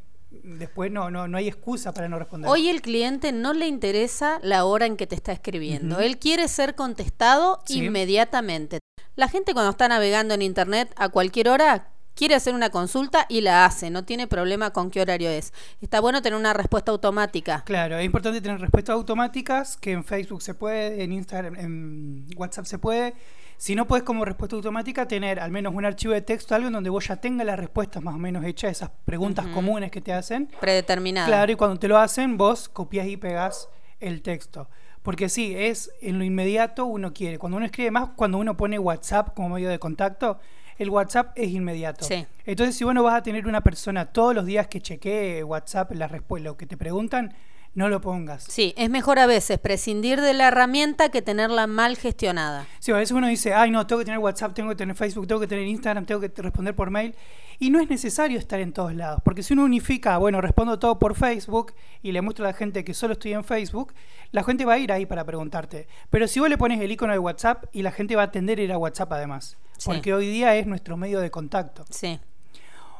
después 0.44 0.92
no, 0.92 1.10
no, 1.12 1.28
no 1.28 1.38
hay 1.38 1.48
excusa 1.48 1.94
para 1.94 2.08
no 2.10 2.18
responder. 2.20 2.50
Hoy 2.50 2.70
el 2.70 2.82
cliente 2.82 3.32
no 3.32 3.54
le 3.54 3.68
interesa 3.68 4.40
la 4.44 4.66
hora 4.66 4.86
en 4.86 4.98
que 4.98 5.08
te 5.08 5.16
está 5.16 5.32
escribiendo. 5.32 6.00
Él 6.00 6.18
quiere 6.18 6.48
ser 6.48 6.76
contestado 6.76 7.62
Sí. 7.66 7.84
inmediatamente. 7.84 8.80
La 9.16 9.28
gente 9.28 9.54
cuando 9.54 9.72
está 9.72 9.88
navegando 9.88 10.34
en 10.34 10.42
internet 10.42 10.92
a 10.96 11.10
cualquier 11.10 11.50
hora 11.50 11.90
quiere 12.14 12.36
hacer 12.36 12.54
una 12.54 12.70
consulta 12.70 13.26
y 13.30 13.42
la 13.42 13.66
hace, 13.66 13.90
no 13.90 14.04
tiene 14.04 14.28
problema 14.28 14.72
con 14.72 14.90
qué 14.92 15.02
horario 15.02 15.30
es. 15.30 15.54
Está 15.82 16.00
bueno 16.02 16.22
tener 16.22 16.38
una 16.38 16.54
respuesta 16.54 16.92
automática. 16.92 17.64
Claro, 17.66 17.98
es 17.98 18.06
importante 18.06 18.42
tener 18.42 18.60
respuestas 18.60 18.94
automáticas, 18.94 19.78
que 19.78 19.92
en 19.92 20.04
Facebook 20.04 20.42
se 20.42 20.54
puede, 20.54 21.04
en 21.04 21.14
Instagram, 21.14 21.56
en 21.56 22.26
WhatsApp 22.36 22.66
se 22.66 22.78
puede. 22.80 23.14
Si 23.62 23.76
no 23.76 23.86
puedes 23.86 24.04
como 24.04 24.26
respuesta 24.26 24.56
automática 24.56 25.08
tener 25.08 25.40
al 25.40 25.52
menos 25.52 25.76
un 25.76 25.86
archivo 25.86 26.16
de 26.16 26.24
texto, 26.24 26.56
algo 26.56 26.66
en 26.66 26.74
donde 26.74 26.90
vos 26.90 27.08
ya 27.08 27.18
tengas 27.18 27.46
las 27.46 27.60
respuestas 27.60 28.02
más 28.02 28.16
o 28.16 28.18
menos 28.18 28.44
hechas, 28.44 28.72
esas 28.72 28.90
preguntas 29.06 29.46
comunes 29.54 29.92
que 29.92 30.02
te 30.02 30.12
hacen. 30.12 30.50
Predeterminada. 30.60 31.28
Claro, 31.28 31.52
y 31.52 31.56
cuando 31.56 31.78
te 31.78 31.88
lo 31.88 32.00
hacen, 32.00 32.40
vos 32.40 32.70
copias 32.70 33.06
y 33.06 33.18
pegas 33.18 33.70
el 34.00 34.24
texto. 34.24 34.68
Porque 35.04 35.30
sí, 35.30 35.54
es 35.56 35.92
en 36.02 36.18
lo 36.18 36.24
inmediato 36.24 36.88
uno 36.88 37.14
quiere. 37.14 37.38
Cuando 37.38 37.58
uno 37.58 37.68
escribe 37.68 37.92
más, 37.92 38.10
cuando 38.16 38.40
uno 38.40 38.58
pone 38.58 38.80
WhatsApp 38.80 39.36
como 39.36 39.50
medio 39.50 39.70
de 39.70 39.78
contacto, 39.78 40.40
el 40.80 40.90
WhatsApp 40.90 41.32
es 41.36 41.50
inmediato. 41.50 42.04
Sí. 42.04 42.26
Entonces, 42.48 42.76
si 42.76 42.84
vos 42.84 42.96
no 42.96 43.04
vas 43.04 43.14
a 43.14 43.22
tener 43.22 43.46
una 43.46 43.62
persona 43.62 44.08
todos 44.08 44.34
los 44.34 44.48
días 44.48 44.66
que 44.70 44.82
chequee 44.82 45.44
WhatsApp 45.44 45.92
la 45.92 46.10
lo 46.40 46.58
que 46.58 46.66
te 46.66 46.78
preguntan, 46.78 47.36
no 47.74 47.88
lo 47.88 48.02
pongas. 48.02 48.44
Sí, 48.44 48.74
es 48.78 48.90
mejor 48.90 49.18
a 49.20 49.26
veces 49.26 49.58
prescindir 49.60 50.20
de 50.20 50.34
la 50.34 50.50
herramienta 50.50 51.10
que 51.10 51.22
tenerla 51.22 51.68
mal 51.68 51.96
gestionada. 51.98 52.68
Sí, 52.80 52.92
a 52.92 52.96
veces 52.98 53.12
uno 53.16 53.28
dice, 53.28 53.54
ay, 53.54 53.72
no, 53.72 53.88
tengo 53.88 54.00
que 54.00 54.06
tener 54.06 54.20
WhatsApp, 54.20 54.54
tengo 54.54 54.70
que 54.70 54.76
tener 54.76 54.96
Facebook, 54.96 55.26
tengo 55.28 55.40
que 55.40 55.48
tener 55.48 55.66
Instagram, 55.68 56.06
tengo 56.06 56.20
que 56.20 56.30
responder 56.42 56.76
por 56.76 56.90
mail. 56.90 57.16
Y 57.60 57.70
no 57.70 57.80
es 57.80 57.90
necesario 57.90 58.40
estar 58.40 58.60
en 58.60 58.74
todos 58.74 58.94
lados, 58.96 59.22
porque 59.24 59.44
si 59.44 59.54
uno 59.54 59.64
unifica, 59.64 60.18
bueno, 60.18 60.42
respondo 60.42 60.80
todo 60.80 60.98
por 61.00 61.16
Facebook 61.16 61.74
y 62.02 62.12
le 62.12 62.22
muestro 62.22 62.44
a 62.46 62.50
la 62.50 62.54
gente 62.56 62.84
que 62.84 62.94
solo 62.94 63.14
estoy 63.14 63.34
en 63.34 63.44
Facebook, 63.44 63.94
la 64.32 64.44
gente 64.44 64.66
va 64.66 64.74
a 64.74 64.78
ir 64.80 64.92
ahí 64.92 65.06
para 65.06 65.24
preguntarte. 65.26 65.88
Pero 66.10 66.28
si 66.28 66.40
vos 66.40 66.50
le 66.50 66.58
pones 66.58 66.82
el 66.82 66.92
icono 66.92 67.14
de 67.14 67.20
WhatsApp 67.20 67.66
y 67.72 67.84
la 67.84 67.92
gente 67.92 68.16
va 68.16 68.24
a 68.24 68.32
tender 68.32 68.58
a 68.60 68.64
ir 68.64 68.72
a 68.74 68.78
WhatsApp 68.80 69.14
además, 69.14 69.58
Sí. 69.78 69.90
porque 69.90 70.14
hoy 70.14 70.28
día 70.28 70.56
es 70.56 70.66
nuestro 70.68 70.98
medio 70.98 71.20
de 71.22 71.30
contacto. 71.32 71.86
Sí. 71.90 72.20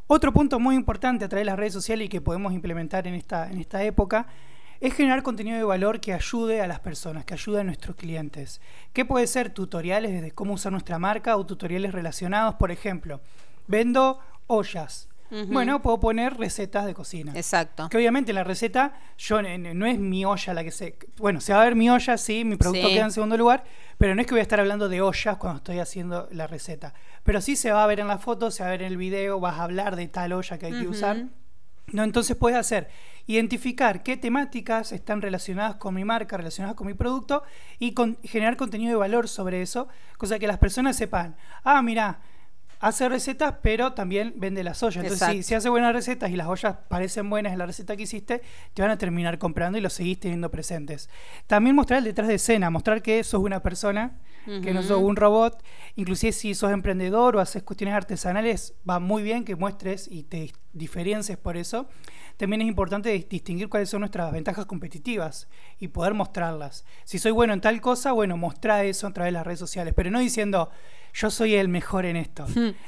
Otro 0.08 0.32
punto 0.34 0.60
muy 0.60 0.76
importante 0.76 1.26
a 1.26 1.30
través 1.30 1.42
de 1.42 1.52
las 1.52 1.58
redes 1.58 1.74
sociales 1.74 2.06
y 2.06 2.10
que 2.10 2.22
podemos 2.22 2.54
implementar 2.54 3.08
en 3.08 3.14
esta, 3.16 3.50
en 3.50 3.58
esta 3.60 3.84
época 3.84 4.28
es 4.82 4.94
generar 4.94 5.24
contenido 5.24 5.56
de 5.58 5.64
valor 5.64 6.00
que 6.02 6.14
ayude 6.14 6.60
a 6.62 6.68
las 6.68 6.80
personas, 6.82 7.24
que 7.24 7.34
ayude 7.36 7.62
a 7.62 7.64
nuestros 7.64 7.96
clientes. 7.96 8.60
¿Qué 8.92 9.06
puede 9.06 9.28
ser? 9.28 9.52
Tutoriales 9.54 10.12
desde 10.12 10.32
cómo 10.32 10.54
usar 10.56 10.72
nuestra 10.74 11.00
marca 11.00 11.38
o 11.38 11.46
tutoriales 11.46 11.94
relacionados, 11.94 12.56
por 12.56 12.72
ejemplo, 12.72 13.22
vendo 13.68 14.20
ollas. 14.48 15.08
Bueno, 15.48 15.82
puedo 15.82 15.98
poner 16.02 16.36
recetas 16.36 16.86
de 16.86 16.94
cocina. 16.94 17.32
Exacto. 17.36 17.88
Que 17.88 17.96
obviamente 17.96 18.32
en 18.32 18.36
la 18.36 18.44
receta 18.44 18.96
yo 19.18 19.40
n- 19.40 19.74
no 19.74 19.86
es 19.86 19.98
mi 19.98 20.26
olla 20.26 20.54
la 20.54 20.62
que 20.62 20.72
se... 20.72 20.98
Bueno, 21.16 21.40
se 21.40 21.54
va 21.54 21.62
a 21.62 21.64
ver 21.64 21.76
mi 21.76 21.90
olla, 21.90 22.18
sí, 22.18 22.44
mi 22.44 22.58
producto 22.58 22.90
Sí. 22.90 22.94
queda 22.96 23.06
en 23.06 23.12
segundo 23.12 23.38
lugar, 23.38 23.64
pero 23.98 24.14
no 24.14 24.20
es 24.20 24.28
que 24.28 24.34
voy 24.34 24.40
a 24.40 24.44
estar 24.44 24.60
hablando 24.60 24.90
de 24.90 25.00
ollas 25.00 25.38
cuando 25.38 25.60
estoy 25.60 25.80
haciendo 25.80 26.28
la 26.32 26.48
receta. 26.48 26.94
Pero 27.24 27.40
sí 27.40 27.56
se 27.56 27.72
va 27.72 27.82
a 27.86 27.88
ver 27.88 28.02
en 28.02 28.10
la 28.10 28.18
foto, 28.18 28.52
se 28.52 28.62
va 28.64 28.68
a 28.68 28.72
ver 28.72 28.82
en 28.82 28.88
el 28.92 28.98
video, 28.98 29.40
vas 29.40 29.58
a 29.58 29.64
hablar 29.64 29.96
de 29.96 30.10
tal 30.10 30.34
olla 30.34 30.58
que 30.58 30.66
hay 30.66 30.82
que 30.82 30.88
usar. 30.90 31.28
No, 31.94 32.04
entonces 32.04 32.36
puedes 32.36 32.60
hacer 32.60 32.90
identificar 33.28 34.04
qué 34.04 34.18
temáticas 34.18 34.92
están 34.92 35.22
relacionadas 35.22 35.76
con 35.76 35.94
mi 35.94 36.04
marca, 36.06 36.38
relacionadas 36.38 36.76
con 36.76 36.88
mi 36.88 36.94
producto 36.94 37.44
y 37.80 37.94
con- 37.94 38.18
generar 38.24 38.58
contenido 38.58 38.92
de 38.92 38.98
valor 38.98 39.28
sobre 39.28 39.62
eso, 39.62 39.88
cosa 40.18 40.40
que 40.40 40.48
las 40.48 40.58
personas 40.58 40.96
sepan, 40.96 41.36
ah, 41.64 41.82
mira, 41.82 42.20
hace 42.80 43.08
recetas, 43.10 43.56
pero 43.62 43.94
también 43.94 44.34
vende 44.38 44.64
las 44.64 44.82
ollas. 44.82 45.04
Entonces, 45.04 45.20
si, 45.38 45.44
si 45.44 45.54
hace 45.54 45.70
buenas 45.70 45.94
recetas 45.94 46.32
y 46.32 46.36
las 46.36 46.48
ollas 46.48 46.78
parecen 46.90 47.30
buenas 47.30 47.54
en 47.54 47.60
la 47.60 47.68
receta 47.68 47.96
que 47.96 48.04
hiciste, 48.04 48.42
te 48.74 48.82
van 48.82 48.90
a 48.92 48.98
terminar 48.98 49.38
comprando 49.38 49.78
y 49.78 49.82
los 49.82 49.94
seguís 49.94 50.20
teniendo 50.20 50.50
presentes. 50.50 51.08
También 51.46 51.76
mostrar 51.76 52.00
el 52.00 52.06
detrás 52.06 52.28
de 52.28 52.36
escena, 52.36 52.70
mostrar 52.72 53.04
que 53.04 53.24
sos 53.24 53.42
una 53.42 53.62
persona, 53.62 54.18
que 54.64 54.74
no 54.74 54.82
sos 54.82 55.00
un 55.04 55.16
robot. 55.16 55.62
Inclusive 55.96 56.32
si 56.32 56.56
sos 56.56 56.72
emprendedor 56.72 57.36
o 57.36 57.40
haces 57.40 57.62
cuestiones 57.62 57.94
artesanales, 57.94 58.74
va 58.90 58.98
muy 59.00 59.22
bien 59.22 59.46
que 59.46 59.56
muestres 59.56 60.08
y 60.10 60.24
te 60.24 60.52
diferencies 60.74 61.38
por 61.38 61.58
eso. 61.58 61.88
También 62.42 62.64
es 62.64 62.68
importante 62.68 63.16
dis- 63.16 63.28
distinguir 63.28 63.70
cuáles 63.70 63.88
son 63.88 64.00
nuestras 64.00 64.32
ventajas 64.32 64.66
competitivas 64.66 65.48
y 65.78 65.90
poder 65.90 66.16
mostrarlas. 66.16 66.86
Si 67.04 67.20
soy 67.20 67.32
bueno 67.32 67.54
en 67.54 67.62
tal 67.62 67.80
cosa, 67.82 68.14
bueno, 68.14 68.36
mostrar 68.36 68.84
eso 68.84 69.06
a 69.06 69.14
través 69.14 69.28
de 69.28 69.34
las 69.34 69.46
redes 69.46 69.60
sociales, 69.60 69.94
pero 69.96 70.10
no 70.10 70.18
diciendo 70.18 70.72
yo 71.14 71.30
soy 71.30 71.54
el 71.54 71.68
mejor 71.68 72.08
en 72.08 72.16
esto. 72.16 72.48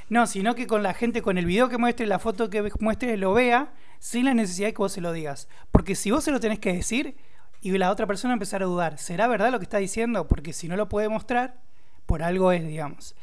No, 0.09 0.25
sino 0.25 0.55
que 0.55 0.65
con 0.65 0.81
la 0.81 0.95
gente, 0.95 1.21
con 1.21 1.37
el 1.37 1.45
video 1.45 1.69
que 1.69 1.77
muestre, 1.77 2.07
la 2.07 2.17
foto 2.17 2.49
que 2.49 2.71
muestre, 2.79 3.15
lo 3.15 3.31
vea 3.35 3.71
sin 3.99 4.25
la 4.25 4.33
necesidad 4.33 4.69
de 4.69 4.73
que 4.73 4.79
vos 4.79 4.91
se 4.91 5.01
lo 5.01 5.11
digas. 5.11 5.47
Porque 5.69 5.93
si 5.93 6.09
vos 6.09 6.23
se 6.23 6.31
lo 6.31 6.39
tenés 6.39 6.57
que 6.57 6.73
decir 6.73 7.15
y 7.61 7.77
la 7.77 7.91
otra 7.91 8.07
persona 8.07 8.33
empezar 8.33 8.63
a 8.63 8.65
dudar, 8.65 8.97
¿será 8.97 9.27
verdad 9.27 9.51
lo 9.51 9.59
que 9.59 9.65
está 9.65 9.77
diciendo? 9.77 10.27
Porque 10.27 10.51
si 10.51 10.67
no 10.67 10.75
lo 10.77 10.89
puede 10.89 11.09
mostrar, 11.09 11.59
por 12.07 12.23
algo 12.23 12.51
es, 12.51 12.65
digamos. 12.65 13.13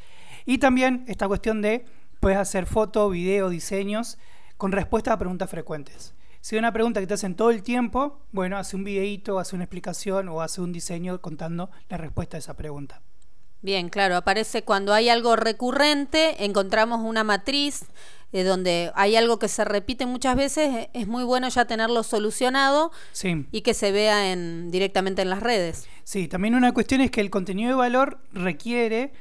Y 0.45 0.59
también 0.59 1.03
esta 1.09 1.27
cuestión 1.27 1.61
de, 1.61 1.83
puedes 2.21 2.37
hacer 2.37 2.67
foto, 2.67 3.09
video, 3.09 3.49
diseños 3.49 4.17
con 4.55 4.71
respuestas 4.71 5.15
a 5.15 5.19
preguntas 5.19 5.49
frecuentes. 5.49 6.13
Si 6.41 6.55
hay 6.55 6.59
una 6.59 6.73
pregunta 6.73 6.99
que 6.99 7.07
te 7.07 7.13
hacen 7.13 7.35
todo 7.35 7.51
el 7.51 7.61
tiempo, 7.61 8.19
bueno, 8.31 8.57
hace 8.57 8.75
un 8.75 8.83
videíto, 8.83 9.37
hace 9.37 9.55
una 9.55 9.65
explicación 9.65 10.27
o 10.29 10.41
hace 10.41 10.59
un 10.61 10.71
diseño 10.73 11.21
contando 11.21 11.69
la 11.87 11.97
respuesta 11.97 12.37
a 12.37 12.39
esa 12.39 12.55
pregunta. 12.55 13.01
Bien, 13.61 13.89
claro, 13.89 14.15
aparece 14.15 14.63
cuando 14.63 14.91
hay 14.91 15.09
algo 15.09 15.35
recurrente, 15.35 16.43
encontramos 16.43 17.01
una 17.01 17.23
matriz 17.23 17.83
eh, 18.33 18.43
donde 18.43 18.91
hay 18.95 19.15
algo 19.15 19.37
que 19.37 19.47
se 19.47 19.63
repite 19.65 20.07
muchas 20.07 20.35
veces, 20.35 20.73
eh, 20.75 20.89
es 20.93 21.07
muy 21.07 21.23
bueno 21.23 21.47
ya 21.47 21.65
tenerlo 21.65 22.01
solucionado 22.01 22.91
Sí. 23.11 23.45
y 23.51 23.61
que 23.61 23.75
se 23.75 23.91
vea 23.91 24.31
en, 24.31 24.71
directamente 24.71 25.21
en 25.21 25.29
las 25.29 25.41
redes. 25.41 25.87
Sí, 26.05 26.27
también 26.27 26.55
una 26.55 26.73
cuestión 26.73 27.01
es 27.01 27.11
que 27.11 27.21
el 27.21 27.29
contenido 27.29 27.69
de 27.69 27.75
valor 27.75 28.17
requiere 28.33 29.13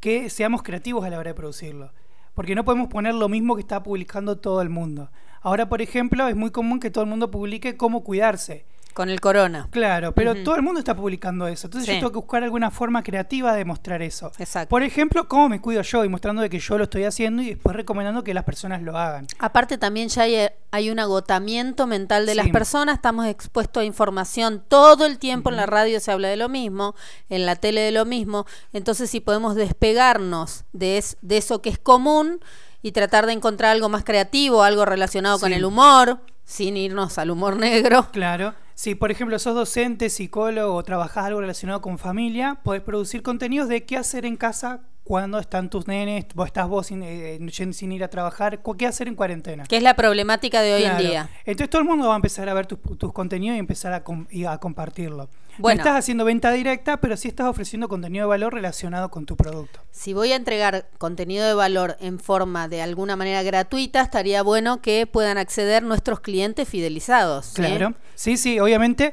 que 0.00 0.30
seamos 0.30 0.62
creativos 0.62 1.04
a 1.04 1.10
la 1.10 1.18
hora 1.18 1.30
de 1.30 1.34
producirlo. 1.34 1.92
Porque 2.34 2.54
no 2.54 2.64
podemos 2.64 2.88
poner 2.88 3.14
lo 3.14 3.28
mismo 3.28 3.56
que 3.56 3.60
está 3.60 3.82
publicando 3.82 4.38
todo 4.38 4.62
el 4.62 4.70
mundo. 4.70 5.10
Ahora, 5.42 5.68
por 5.68 5.82
ejemplo, 5.82 6.28
es 6.28 6.36
muy 6.36 6.50
común 6.50 6.80
que 6.80 6.90
todo 6.90 7.04
el 7.04 7.10
mundo 7.10 7.30
publique 7.30 7.76
cómo 7.76 8.02
cuidarse. 8.04 8.64
Con 8.94 9.08
el 9.08 9.22
corona. 9.22 9.68
Claro, 9.70 10.12
pero 10.12 10.34
todo 10.44 10.54
el 10.56 10.60
mundo 10.60 10.78
está 10.78 10.94
publicando 10.94 11.46
eso. 11.48 11.66
Entonces 11.66 11.86
Sí. 11.88 11.94
yo 11.94 11.98
tengo 12.00 12.12
que 12.12 12.18
buscar 12.18 12.42
alguna 12.44 12.70
forma 12.70 13.02
creativa 13.02 13.54
de 13.54 13.64
mostrar 13.64 14.02
eso. 14.02 14.30
Exacto. 14.38 14.68
Por 14.68 14.82
ejemplo, 14.82 15.28
cómo 15.28 15.48
me 15.48 15.62
cuido 15.62 15.80
yo 15.80 16.04
y 16.04 16.10
mostrando 16.10 16.42
de 16.42 16.50
que 16.50 16.58
yo 16.58 16.76
lo 16.76 16.84
estoy 16.84 17.04
haciendo 17.04 17.40
y 17.40 17.54
después 17.54 17.74
recomendando 17.74 18.22
que 18.22 18.34
las 18.34 18.44
personas 18.44 18.82
lo 18.82 18.98
hagan. 18.98 19.26
Aparte 19.38 19.78
también 19.78 20.10
ya 20.10 20.24
hay, 20.24 20.36
hay 20.72 20.90
un 20.90 20.98
agotamiento 20.98 21.86
mental 21.86 22.26
de 22.26 22.34
las 22.34 22.48
personas, 22.50 22.96
estamos 22.96 23.24
expuestos 23.28 23.80
a 23.80 23.84
información 23.86 24.62
todo 24.68 25.06
el 25.06 25.18
tiempo, 25.18 25.48
en 25.48 25.56
la 25.56 25.64
radio 25.64 25.98
se 25.98 26.12
habla 26.12 26.28
de 26.28 26.36
lo 26.36 26.50
mismo, 26.50 26.94
en 27.30 27.46
la 27.46 27.56
tele 27.56 27.80
de 27.80 27.92
lo 27.92 28.04
mismo, 28.04 28.44
entonces 28.74 29.08
si 29.08 29.20
podemos 29.20 29.54
despegarnos 29.54 30.64
de, 30.74 30.98
es- 30.98 31.16
de 31.22 31.38
eso 31.38 31.62
que 31.62 31.70
es 31.70 31.78
común 31.78 32.40
y 32.82 32.92
tratar 32.92 33.26
de 33.26 33.32
encontrar 33.32 33.70
algo 33.70 33.88
más 33.88 34.04
creativo, 34.04 34.62
algo 34.62 34.84
relacionado 34.84 35.38
con 35.38 35.52
el 35.52 35.64
humor, 35.64 36.20
sin 36.44 36.76
irnos 36.76 37.16
al 37.18 37.30
humor 37.30 37.56
negro. 37.56 38.08
Claro. 38.12 38.54
Si, 38.74 38.94
por 38.94 39.10
ejemplo, 39.10 39.38
sos 39.38 39.54
docente, 39.54 40.10
psicólogo 40.10 40.74
o 40.74 40.82
trabajás 40.82 41.26
algo 41.26 41.40
relacionado 41.40 41.80
con 41.80 41.98
familia, 41.98 42.58
podés 42.64 42.82
producir 42.82 43.22
contenidos 43.22 43.68
de 43.68 43.84
qué 43.84 43.96
hacer 43.96 44.26
en 44.26 44.36
casa 44.36 44.80
cuando 45.04 45.38
están 45.38 45.68
tus 45.68 45.86
nenes, 45.88 46.26
vos 46.34 46.46
estás 46.46 46.68
vos 46.68 46.86
sin, 46.86 47.02
eh, 47.02 47.38
sin- 47.50 47.92
ir 47.92 48.04
a 48.04 48.08
trabajar, 48.08 48.60
qué 48.78 48.86
hacer 48.86 49.08
en 49.08 49.14
cuarentena. 49.16 49.64
Que 49.64 49.76
es 49.76 49.82
la 49.82 49.94
problemática 49.94 50.62
de 50.62 50.74
hoy 50.74 50.82
Claro. 50.82 51.00
en 51.00 51.06
día. 51.08 51.30
Entonces 51.44 51.70
todo 51.70 51.82
el 51.82 51.88
mundo 51.88 52.06
va 52.08 52.14
a 52.14 52.16
empezar 52.16 52.48
a 52.48 52.54
ver 52.54 52.66
tus, 52.66 52.78
tus 52.98 53.12
contenidos 53.12 53.56
y 53.56 53.58
empezar 53.58 53.92
a, 53.92 54.04
com- 54.04 54.26
y 54.30 54.44
a 54.44 54.58
compartirlo. 54.58 55.28
Bueno. 55.58 55.82
No 55.82 55.88
estás 55.88 55.98
haciendo 55.98 56.24
venta 56.24 56.50
directa, 56.52 56.98
pero 56.98 57.14
sí 57.16 57.28
estás 57.28 57.46
ofreciendo 57.46 57.86
contenido 57.88 58.24
de 58.24 58.28
valor 58.28 58.54
relacionado 58.54 59.10
con 59.10 59.26
tu 59.26 59.36
producto. 59.36 59.80
Si 59.90 60.14
voy 60.14 60.32
a 60.32 60.36
entregar 60.36 60.86
contenido 60.96 61.46
de 61.46 61.52
valor 61.52 61.96
en 62.00 62.18
forma 62.18 62.68
de 62.68 62.80
alguna 62.80 63.16
manera 63.16 63.42
gratuita, 63.42 64.00
estaría 64.00 64.42
bueno 64.42 64.80
que 64.80 65.06
puedan 65.06 65.36
acceder 65.36 65.82
nuestros 65.82 66.20
clientes 66.20 66.66
fidelizados. 66.68 67.52
Claro. 67.54 67.92
Sí, 68.14 68.38
sí, 68.38 68.60
obviamente. 68.60 69.12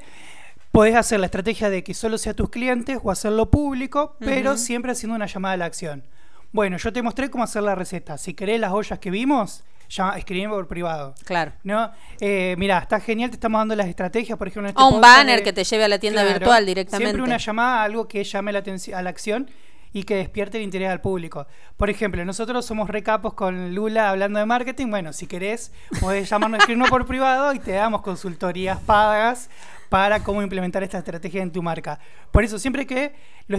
Podés 0.71 0.95
hacer 0.95 1.19
la 1.19 1.25
estrategia 1.25 1.69
de 1.69 1.83
que 1.83 1.93
solo 1.93 2.17
sea 2.17 2.33
tus 2.33 2.49
clientes 2.49 2.99
o 3.03 3.09
hacerlo 3.11 3.49
público, 3.49 4.15
pero 4.19 4.55
siempre 4.57 4.91
haciendo 4.91 5.15
una 5.15 5.25
llamada 5.25 5.55
a 5.55 5.57
la 5.57 5.65
acción. 5.65 6.03
Bueno, 6.51 6.77
yo 6.77 6.93
te 6.93 7.01
mostré 7.01 7.29
cómo 7.29 7.43
hacer 7.43 7.63
la 7.63 7.75
receta. 7.75 8.17
Si 8.17 8.33
querés 8.33 8.59
las 8.59 8.71
ollas 8.71 8.99
que 8.99 9.09
vimos, 9.11 9.63
ya 9.89 10.11
escribime 10.11 10.49
por 10.53 10.67
privado. 10.67 11.15
Claro. 11.25 11.53
¿No? 11.63 11.91
Eh, 12.19 12.55
mira, 12.57 12.77
está 12.79 12.99
genial, 12.99 13.29
te 13.31 13.35
estamos 13.35 13.59
dando 13.59 13.75
las 13.75 13.87
estrategias, 13.87 14.37
por 14.37 14.47
ejemplo, 14.47 14.69
en 14.69 14.75
este 14.75 14.81
O 14.81 14.89
un 14.89 15.01
banner 15.01 15.37
de- 15.39 15.43
que 15.43 15.53
te 15.53 15.63
lleve 15.63 15.83
a 15.85 15.87
la 15.87 15.99
tienda 15.99 16.21
Claro, 16.21 16.39
virtual 16.39 16.65
directamente. 16.65 17.09
Siempre 17.11 17.23
una 17.23 17.37
llamada, 17.37 17.83
algo 17.83 18.07
que 18.07 18.23
llame 18.23 18.51
la 18.51 18.59
atención 18.59 18.97
a 18.97 19.01
la 19.01 19.09
acción 19.09 19.49
y 19.91 20.03
que 20.03 20.15
despierte 20.15 20.57
el 20.57 20.63
interés 20.63 20.89
al 20.89 21.01
público. 21.01 21.47
Por 21.77 21.89
ejemplo, 21.89 22.23
nosotros 22.23 22.63
somos 22.65 22.89
recapos 22.89 23.33
con 23.33 23.73
Lula 23.73 24.09
hablando 24.11 24.37
de 24.37 24.45
marketing. 24.45 24.87
Bueno, 24.91 25.13
si 25.13 25.25
querés, 25.25 25.71
podés 25.99 26.29
llamarnos, 26.29 26.59
escribirnos 26.59 26.89
por 26.91 27.05
privado 27.07 27.53
y 27.53 27.59
te 27.59 27.71
damos 27.71 28.01
consultorías 28.03 28.79
pagas 28.81 29.49
para 29.89 30.23
cómo 30.23 30.41
implementar 30.41 30.83
esta 30.83 30.99
estrategia 30.99 31.41
en 31.41 31.51
tu 31.51 31.61
marca. 31.63 31.99
Por 32.31 32.43
eso, 32.43 32.59
siempre 32.59 32.85
que 32.85 33.13
lo, 33.47 33.57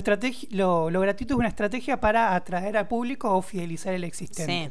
lo, 0.50 0.90
lo 0.90 1.00
gratuito 1.00 1.34
es 1.34 1.38
una 1.38 1.48
estrategia 1.48 2.00
para 2.00 2.34
atraer 2.34 2.76
al 2.76 2.88
público 2.88 3.34
o 3.36 3.42
fidelizar 3.42 3.92
el 3.92 4.04
existente. 4.04 4.70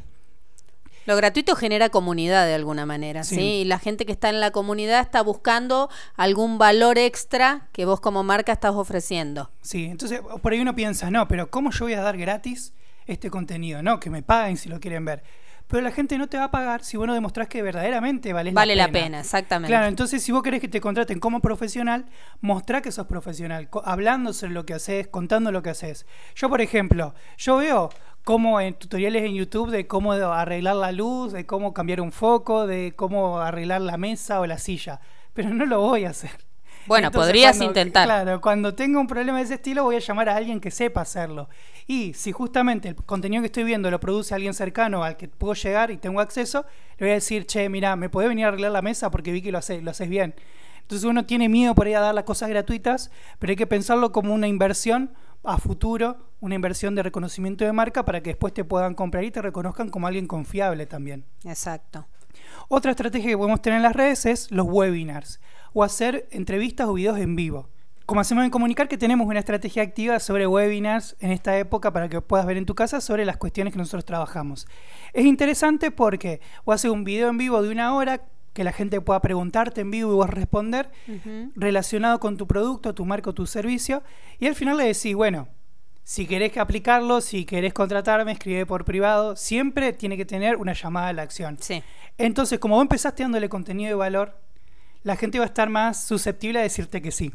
Lo 1.06 1.16
gratuito 1.16 1.56
genera 1.56 1.88
comunidad 1.88 2.46
de 2.46 2.54
alguna 2.54 2.84
manera, 2.86 3.24
Sí. 3.24 3.34
¿sí? 3.36 3.40
Y 3.42 3.64
la 3.64 3.78
gente 3.78 4.04
que 4.04 4.12
está 4.12 4.28
en 4.28 4.38
la 4.38 4.50
comunidad 4.50 5.00
está 5.00 5.22
buscando 5.22 5.88
algún 6.14 6.58
valor 6.58 6.98
extra 6.98 7.68
que 7.72 7.84
vos 7.86 8.00
como 8.00 8.22
marca 8.22 8.52
estás 8.52 8.74
ofreciendo. 8.74 9.50
Sí, 9.62 9.86
entonces 9.86 10.20
por 10.42 10.52
ahí 10.52 10.60
uno 10.60 10.74
piensa, 10.74 11.10
no, 11.10 11.26
pero 11.26 11.50
¿cómo 11.50 11.70
yo 11.72 11.86
voy 11.86 11.94
a 11.94 12.02
dar 12.02 12.16
gratis 12.18 12.74
este 13.06 13.30
contenido? 13.30 13.82
No, 13.82 13.98
que 13.98 14.10
me 14.10 14.22
paguen 14.22 14.56
si 14.58 14.68
lo 14.68 14.78
quieren 14.78 15.04
ver. 15.06 15.22
Pero 15.70 15.82
la 15.82 15.92
gente 15.92 16.18
no 16.18 16.26
te 16.26 16.36
va 16.36 16.44
a 16.44 16.50
pagar 16.50 16.82
si 16.82 16.96
vos 16.96 17.06
no 17.06 17.14
demostrás 17.14 17.46
que 17.46 17.62
verdaderamente 17.62 18.32
vale 18.32 18.50
Vale 18.50 18.74
la 18.74 18.88
la 18.88 18.92
pena. 18.92 19.04
pena, 19.04 19.20
exactamente. 19.20 19.70
Claro, 19.70 19.86
entonces 19.86 20.20
si 20.20 20.32
vos 20.32 20.42
querés 20.42 20.60
que 20.60 20.66
te 20.68 20.80
contraten 20.80 21.20
como 21.20 21.38
profesional, 21.40 22.06
mostrá 22.40 22.82
que 22.82 22.90
sos 22.90 23.06
profesional, 23.06 23.68
hablando 23.84 24.32
sobre 24.32 24.52
lo 24.52 24.66
que 24.66 24.74
haces, 24.74 25.06
contando 25.06 25.52
lo 25.52 25.62
que 25.62 25.70
haces. 25.70 26.06
Yo, 26.34 26.48
por 26.48 26.60
ejemplo, 26.60 27.14
yo 27.38 27.56
veo 27.58 27.90
cómo 28.24 28.60
en 28.60 28.74
tutoriales 28.74 29.22
en 29.22 29.34
YouTube 29.34 29.70
de 29.70 29.86
cómo 29.86 30.12
arreglar 30.12 30.74
la 30.74 30.90
luz, 30.90 31.32
de 31.32 31.46
cómo 31.46 31.72
cambiar 31.72 32.00
un 32.00 32.10
foco, 32.10 32.66
de 32.66 32.92
cómo 32.96 33.38
arreglar 33.38 33.80
la 33.80 33.96
mesa 33.96 34.40
o 34.40 34.46
la 34.46 34.58
silla, 34.58 35.00
pero 35.34 35.50
no 35.50 35.66
lo 35.66 35.80
voy 35.80 36.04
a 36.04 36.10
hacer. 36.10 36.49
Bueno, 36.86 37.10
podrías 37.10 37.56
cuando- 37.56 37.64
intentar. 37.66 38.06
Claro, 38.06 38.40
cuando 38.40 38.74
tenga 38.74 38.98
un 38.98 39.06
problema 39.06 39.38
de 39.38 39.44
ese 39.44 39.54
estilo 39.54 39.84
voy 39.84 39.96
a 39.96 40.00
llamar 40.00 40.28
a 40.28 40.36
alguien 40.36 40.60
que 40.60 40.70
sepa 40.70 41.02
hacerlo. 41.02 41.48
Y 41.86 42.14
si 42.14 42.32
justamente 42.32 42.88
el 42.88 42.94
contenido 42.96 43.42
que 43.42 43.46
estoy 43.46 43.64
viendo 43.64 43.90
lo 43.90 44.00
produce 44.00 44.34
alguien 44.34 44.54
cercano 44.54 45.02
al 45.04 45.16
que 45.16 45.28
puedo 45.28 45.54
llegar 45.54 45.90
y 45.90 45.96
tengo 45.96 46.20
acceso, 46.20 46.64
le 46.98 47.06
voy 47.06 47.10
a 47.10 47.14
decir, 47.14 47.46
che, 47.46 47.68
mira, 47.68 47.96
¿me 47.96 48.08
podés 48.08 48.28
venir 48.28 48.44
a 48.46 48.48
arreglar 48.48 48.72
la 48.72 48.82
mesa? 48.82 49.10
Porque 49.10 49.32
vi 49.32 49.42
que 49.42 49.52
lo 49.52 49.58
haces, 49.58 49.82
lo 49.82 49.90
haces 49.90 50.08
bien. 50.08 50.34
Entonces 50.82 51.04
uno 51.08 51.24
tiene 51.24 51.48
miedo 51.48 51.74
por 51.74 51.86
ahí 51.86 51.94
a 51.94 52.00
dar 52.00 52.14
las 52.14 52.24
cosas 52.24 52.48
gratuitas, 52.48 53.10
pero 53.38 53.50
hay 53.50 53.56
que 53.56 53.66
pensarlo 53.66 54.10
como 54.12 54.34
una 54.34 54.48
inversión 54.48 55.12
a 55.44 55.56
futuro, 55.58 56.18
una 56.40 56.54
inversión 56.54 56.94
de 56.94 57.02
reconocimiento 57.02 57.64
de 57.64 57.72
marca 57.72 58.04
para 58.04 58.22
que 58.22 58.30
después 58.30 58.52
te 58.52 58.64
puedan 58.64 58.94
comprar 58.94 59.24
y 59.24 59.30
te 59.30 59.40
reconozcan 59.40 59.88
como 59.88 60.06
alguien 60.06 60.26
confiable 60.26 60.86
también. 60.86 61.24
Exacto. 61.44 62.06
Otra 62.68 62.90
estrategia 62.92 63.30
que 63.30 63.36
podemos 63.36 63.62
tener 63.62 63.78
en 63.78 63.82
las 63.82 63.94
redes 63.94 64.26
es 64.26 64.50
los 64.50 64.66
webinars 64.66 65.40
o 65.72 65.84
hacer 65.84 66.28
entrevistas 66.30 66.88
o 66.88 66.94
videos 66.94 67.18
en 67.18 67.36
vivo. 67.36 67.68
Como 68.06 68.20
hacemos 68.20 68.44
en 68.44 68.50
comunicar 68.50 68.88
que 68.88 68.98
tenemos 68.98 69.28
una 69.28 69.38
estrategia 69.38 69.84
activa 69.84 70.18
sobre 70.18 70.46
webinars 70.46 71.16
en 71.20 71.30
esta 71.30 71.56
época 71.58 71.92
para 71.92 72.08
que 72.08 72.20
puedas 72.20 72.44
ver 72.44 72.56
en 72.56 72.66
tu 72.66 72.74
casa 72.74 73.00
sobre 73.00 73.24
las 73.24 73.36
cuestiones 73.36 73.72
que 73.72 73.78
nosotros 73.78 74.04
trabajamos. 74.04 74.66
Es 75.12 75.24
interesante 75.24 75.92
porque 75.92 76.40
o 76.64 76.72
haces 76.72 76.90
un 76.90 77.04
video 77.04 77.28
en 77.28 77.38
vivo 77.38 77.62
de 77.62 77.70
una 77.70 77.94
hora 77.94 78.22
que 78.52 78.64
la 78.64 78.72
gente 78.72 79.00
pueda 79.00 79.20
preguntarte 79.20 79.82
en 79.82 79.92
vivo 79.92 80.10
y 80.10 80.14
vos 80.16 80.28
responder 80.28 80.90
relacionado 81.54 82.18
con 82.18 82.36
tu 82.36 82.48
producto, 82.48 82.94
tu 82.94 83.04
marca 83.04 83.30
o 83.30 83.32
tu 83.32 83.46
servicio 83.46 84.02
y 84.40 84.48
al 84.48 84.56
final 84.56 84.76
le 84.76 84.86
decís, 84.86 85.14
bueno, 85.14 85.46
si 86.02 86.26
querés 86.26 86.50
que 86.50 86.58
aplicarlo, 86.58 87.20
si 87.20 87.44
querés 87.44 87.72
contratarme, 87.72 88.32
escribe 88.32 88.66
por 88.66 88.84
privado, 88.84 89.36
siempre 89.36 89.92
tiene 89.92 90.16
que 90.16 90.24
tener 90.24 90.56
una 90.56 90.72
llamada 90.72 91.08
a 91.08 91.12
la 91.12 91.22
acción. 91.22 91.56
Sí. 91.60 91.84
Entonces, 92.18 92.58
como 92.58 92.74
vos 92.74 92.82
empezaste 92.82 93.22
dándole 93.22 93.48
contenido 93.48 93.90
de 93.90 93.94
valor, 93.94 94.36
la 95.02 95.16
gente 95.16 95.38
va 95.38 95.44
a 95.44 95.48
estar 95.48 95.68
más 95.68 96.04
susceptible 96.04 96.58
a 96.58 96.62
decirte 96.62 97.00
que 97.02 97.10
sí. 97.10 97.32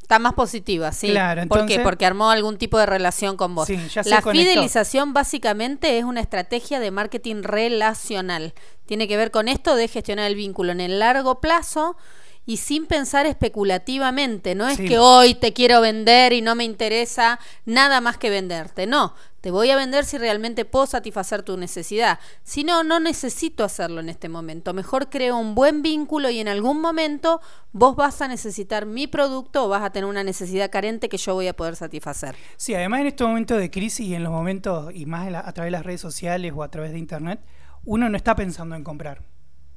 Está 0.00 0.18
más 0.18 0.34
positiva, 0.34 0.92
sí. 0.92 1.08
Claro, 1.08 1.40
¿Por 1.48 1.58
qué? 1.60 1.62
entonces- 1.64 1.82
Porque 1.82 2.04
armó 2.04 2.30
algún 2.30 2.58
tipo 2.58 2.78
de 2.78 2.84
relación 2.84 3.38
con 3.38 3.54
vos. 3.54 3.66
Sí, 3.66 3.78
ya 3.88 4.04
se 4.04 4.10
la 4.10 4.20
conectó. 4.20 4.50
fidelización 4.50 5.14
básicamente 5.14 5.96
es 5.98 6.04
una 6.04 6.20
estrategia 6.20 6.78
de 6.78 6.90
marketing 6.90 7.42
relacional. 7.42 8.52
Tiene 8.84 9.08
que 9.08 9.16
ver 9.16 9.30
con 9.30 9.48
esto 9.48 9.76
de 9.76 9.88
gestionar 9.88 10.26
el 10.26 10.34
vínculo 10.34 10.72
en 10.72 10.80
el 10.82 10.98
largo 10.98 11.40
plazo 11.40 11.96
y 12.46 12.58
sin 12.58 12.86
pensar 12.86 13.26
especulativamente. 13.26 14.54
No 14.54 14.68
es 14.68 14.76
Sí. 14.76 14.86
que 14.86 14.98
hoy 14.98 15.34
te 15.34 15.52
quiero 15.52 15.80
vender 15.80 16.32
y 16.32 16.42
no 16.42 16.54
me 16.54 16.64
interesa 16.64 17.38
nada 17.64 18.00
más 18.00 18.18
que 18.18 18.30
venderte. 18.30 18.86
No, 18.86 19.14
te 19.40 19.50
voy 19.50 19.70
a 19.70 19.76
vender 19.76 20.04
si 20.04 20.18
realmente 20.18 20.64
puedo 20.64 20.86
satisfacer 20.86 21.42
tu 21.42 21.56
necesidad. 21.56 22.18
Si 22.42 22.64
no, 22.64 22.82
no 22.84 23.00
necesito 23.00 23.64
hacerlo 23.64 24.00
en 24.00 24.08
este 24.08 24.28
momento. 24.28 24.72
Mejor 24.72 25.10
creo 25.10 25.36
un 25.36 25.54
buen 25.54 25.82
vínculo 25.82 26.30
y 26.30 26.40
en 26.40 26.48
algún 26.48 26.80
momento 26.80 27.40
vos 27.72 27.96
vas 27.96 28.20
a 28.22 28.28
necesitar 28.28 28.86
mi 28.86 29.06
producto 29.06 29.64
o 29.64 29.68
vas 29.68 29.82
a 29.82 29.90
tener 29.90 30.08
una 30.08 30.24
necesidad 30.24 30.70
carente 30.70 31.08
que 31.08 31.16
yo 31.18 31.34
voy 31.34 31.48
a 31.48 31.54
poder 31.56 31.76
satisfacer. 31.76 32.36
Sí, 32.56 32.74
además 32.74 33.00
en 33.00 33.06
estos 33.08 33.28
momentos 33.28 33.58
de 33.58 33.70
crisis 33.70 34.06
y 34.06 34.14
en 34.14 34.22
los 34.22 34.32
momentos, 34.32 34.94
y 34.94 35.06
más 35.06 35.26
a 35.34 35.52
través 35.52 35.68
de 35.68 35.76
las 35.78 35.84
redes 35.84 36.00
sociales 36.00 36.52
o 36.54 36.62
a 36.62 36.70
través 36.70 36.92
de 36.92 36.98
internet, 36.98 37.40
uno 37.84 38.08
no 38.08 38.16
está 38.16 38.34
pensando 38.34 38.76
en 38.76 38.84
comprar. 38.84 39.22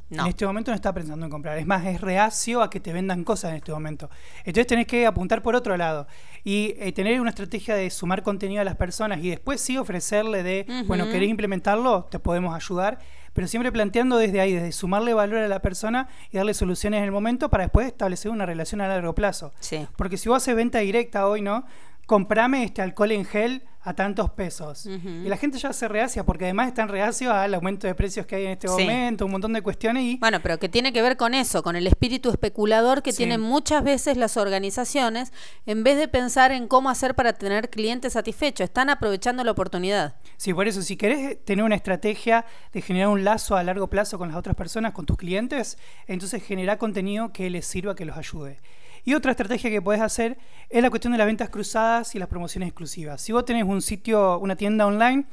No. 0.10 0.24
En 0.24 0.30
este 0.30 0.46
momento 0.46 0.72
no 0.72 0.76
está 0.76 0.93
pensando 0.93 1.26
en 1.26 1.30
comprar. 1.30 1.58
Es 1.58 1.65
más, 1.65 1.86
es 1.86 2.00
reacio 2.00 2.62
a 2.62 2.70
que 2.70 2.80
te 2.80 2.93
vendan 2.93 3.24
cosas 3.24 3.52
en 3.52 3.58
este 3.58 3.72
momento. 3.72 4.10
Entonces 4.39 4.67
tenés 4.67 4.88
que 4.88 5.06
apuntar 5.06 5.41
por 5.41 5.56
otro 5.56 5.76
lado 5.76 6.08
y 6.43 6.76
eh, 6.78 6.93
tener 6.93 7.20
una 7.20 7.32
estrategia 7.32 7.76
de 7.76 7.89
sumar 7.89 8.24
contenido 8.24 8.62
a 8.62 8.63
las 8.63 8.76
personas 8.76 9.20
y 9.22 9.30
después 9.30 9.60
sí 9.60 9.78
ofrecerle 9.78 10.43
de, 10.43 10.65
bueno. 10.88 11.10
¿querés 11.10 11.30
implementarlo? 11.30 12.06
Te 12.06 12.20
podemos 12.20 12.56
ayudar. 12.56 13.00
Pero 13.34 13.48
siempre 13.48 13.72
planteando 13.72 14.17
desde 14.17 14.41
ahí, 14.41 14.54
desde 14.54 14.72
sumarle 14.72 15.13
valor 15.13 15.39
a 15.39 15.48
la 15.48 15.62
persona 15.62 16.08
y 16.32 16.38
darle 16.38 16.56
soluciones 16.56 17.00
en 17.00 17.04
el 17.04 17.12
momento 17.12 17.50
para 17.50 17.65
después 17.65 17.86
establecer 17.86 18.32
una 18.32 18.48
relación 18.48 18.82
a 18.82 18.88
largo 18.88 19.13
plazo. 19.13 19.54
Sí. 19.60 19.86
Porque 19.96 20.17
si 20.17 20.28
vos 20.28 20.38
haces 20.38 20.56
venta 20.56 20.80
directa 20.80 21.28
hoy, 21.28 21.41
¿no? 21.41 21.63
Comprame 22.08 22.63
este 22.63 22.82
alcohol 22.82 23.12
en 23.12 23.26
gel 23.26 23.63
a 23.88 23.93
tantos 23.93 24.30
pesos. 24.32 24.86
Y 24.86 25.30
la 25.30 25.38
gente 25.38 25.58
ya 25.58 25.71
se 25.71 25.88
reacia 25.88 26.26
porque 26.26 26.43
además 26.43 26.67
están 26.67 26.89
reacios 26.89 27.32
al 27.34 27.54
aumento 27.54 27.88
de 27.88 27.95
precios 27.95 28.26
que 28.26 28.36
hay 28.36 28.43
en 28.45 28.52
este 28.52 28.67
Sí. 28.67 28.73
momento, 28.82 29.26
un 29.26 29.32
montón 29.32 29.54
de 29.54 29.62
cuestiones 29.62 30.04
y 30.04 30.17
Bueno, 30.17 30.41
pero 30.43 30.60
que 30.60 30.67
tiene 30.67 30.91
que 30.91 31.02
ver 31.02 31.15
con 31.15 31.34
eso, 31.34 31.63
con 31.63 31.78
el 31.78 31.88
espíritu 31.88 32.30
especulador 32.30 33.02
que 33.02 33.12
Sí. 33.13 33.19
tienen 33.19 33.39
muchas 33.39 33.86
veces 33.86 34.17
las 34.17 34.36
organizaciones, 34.36 35.32
en 35.65 35.86
vez 35.86 35.97
de 35.97 36.10
pensar 36.10 36.52
en 36.52 36.67
cómo 36.67 36.89
hacer 36.89 37.15
para 37.15 37.32
tener 37.32 37.69
clientes 37.69 38.12
satisfechos, 38.13 38.65
están 38.65 38.89
aprovechando 38.89 39.41
la 39.45 39.52
oportunidad. 39.52 40.15
Sí, 40.36 40.54
por 40.54 40.67
eso, 40.67 40.82
si 40.82 40.97
querés 40.97 41.43
tener 41.45 41.63
una 41.63 41.76
estrategia 41.76 42.45
de 42.73 42.82
generar 42.82 43.08
un 43.08 43.23
lazo 43.23 43.56
a 43.56 43.63
largo 43.63 43.88
plazo 43.88 44.17
con 44.17 44.28
las 44.28 44.36
otras 44.38 44.58
personas, 44.58 44.91
con 44.91 45.06
tus 45.06 45.15
clientes, 45.15 45.78
entonces 46.08 46.43
genera 46.43 46.78
contenido 46.78 47.32
que 47.32 47.50
les 47.50 47.65
sirva, 47.65 47.95
que 47.95 48.04
los 48.04 48.17
ayude. 48.17 48.60
Y 49.08 49.13
otra 49.13 49.32
estrategia 49.32 49.70
que 49.70 49.82
podés 49.82 50.02
hacer 50.02 50.38
es 50.70 50.82
la 50.82 50.89
cuestión 50.89 51.13
de 51.13 51.17
las 51.17 51.28
ventas 51.28 51.50
cruzadas 51.50 52.13
y 52.13 52.20
las 52.20 52.28
promociones 52.28 52.67
exclusivas. 52.67 53.22
Si 53.22 53.32
vos 53.32 53.46
tenés 53.46 53.63
un 53.63 53.82
sitio, 53.82 54.38
una 54.38 54.58
tienda 54.58 54.86
online, 54.86 55.26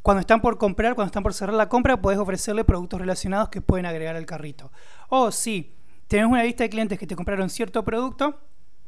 cuando 0.00 0.20
están 0.22 0.40
por 0.40 0.56
comprar, 0.56 0.94
cuando 0.94 1.08
están 1.08 1.22
por 1.22 1.34
cerrar 1.34 1.54
la 1.54 1.68
compra, 1.68 2.00
podés 2.00 2.18
ofrecerle 2.18 2.64
productos 2.64 2.98
relacionados 2.98 3.50
que 3.50 3.60
pueden 3.60 3.84
agregar 3.84 4.16
al 4.16 4.24
carrito. 4.24 4.72
O 5.10 5.30
si 5.30 5.74
tenés 6.06 6.24
una 6.24 6.42
lista 6.42 6.64
de 6.64 6.70
clientes 6.70 6.98
que 6.98 7.06
te 7.06 7.14
compraron 7.16 7.50
cierto 7.50 7.84
producto, 7.84 8.40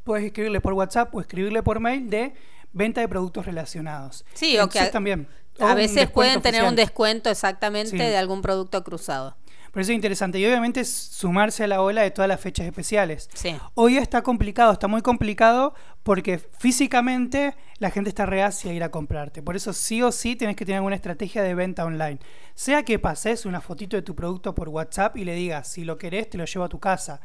puedes 0.05 0.25
escribirle 0.25 0.63
por 0.63 0.73
WhatsApp 0.73 1.15
o 1.15 1.21
escribirle 1.21 1.63
por 1.63 1.79
mail 1.79 2.09
de 2.09 2.33
venta 2.73 3.03
de 3.03 3.09
productos 3.09 3.45
relacionados. 3.45 4.25
Sí, 4.33 4.57
o 4.57 4.71
que 4.71 4.79
Entonces 4.79 4.89
a- 4.89 4.91
también. 4.91 5.29
O 5.59 5.67
A 5.67 5.75
veces 5.75 6.09
pueden 6.11 6.41
tener 6.41 6.65
un 6.65 6.77
descuento 6.77 7.29
exactamente 7.29 7.91
Sí. 7.91 7.99
de 7.99 8.17
algún 8.17 8.41
producto 8.41 8.83
cruzado. 8.85 9.37
Por 9.73 9.83
eso 9.83 9.93
es 9.93 9.97
interesante. 9.97 10.39
Y 10.39 10.47
obviamente 10.47 10.81
es 10.81 10.91
sumarse 10.93 11.65
a 11.65 11.67
la 11.67 11.83
ola 11.83 12.03
de 12.03 12.11
todas 12.11 12.29
las 12.29 12.41
fechas 12.41 12.67
especiales. 12.67 13.29
Sí. 13.35 13.57
Hoy 13.75 13.97
está 13.97 14.23
complicado, 14.23 14.73
está 14.73 14.89
muy 14.89 15.03
complicado 15.03 15.75
porque 16.03 16.39
físicamente 16.39 17.55
la 17.79 17.91
gente 17.91 18.11
está 18.11 18.27
reacia 18.27 18.71
a 18.71 18.75
ir 18.75 18.83
a 18.83 18.91
comprarte. 18.91 19.43
Por 19.43 19.57
eso 19.57 19.73
sí 19.73 20.03
o 20.03 20.13
sí 20.13 20.37
tienes 20.37 20.57
que 20.57 20.65
tener 20.65 20.77
alguna 20.79 20.97
estrategia 20.97 21.43
de 21.43 21.55
venta 21.55 21.85
online. 21.85 22.19
Sea 22.55 22.83
que 22.83 22.99
pases 22.99 23.47
una 23.47 23.61
fotito 23.61 23.97
de 23.97 24.03
tu 24.03 24.15
producto 24.15 24.55
por 24.55 24.69
WhatsApp 24.69 25.17
y 25.17 25.25
le 25.25 25.35
digas, 25.35 25.69
si 25.69 25.85
lo 25.85 25.99
querés, 25.99 26.29
te 26.31 26.39
lo 26.39 26.45
llevo 26.45 26.65
a 26.65 26.69
tu 26.69 26.79
casa. 26.79 27.21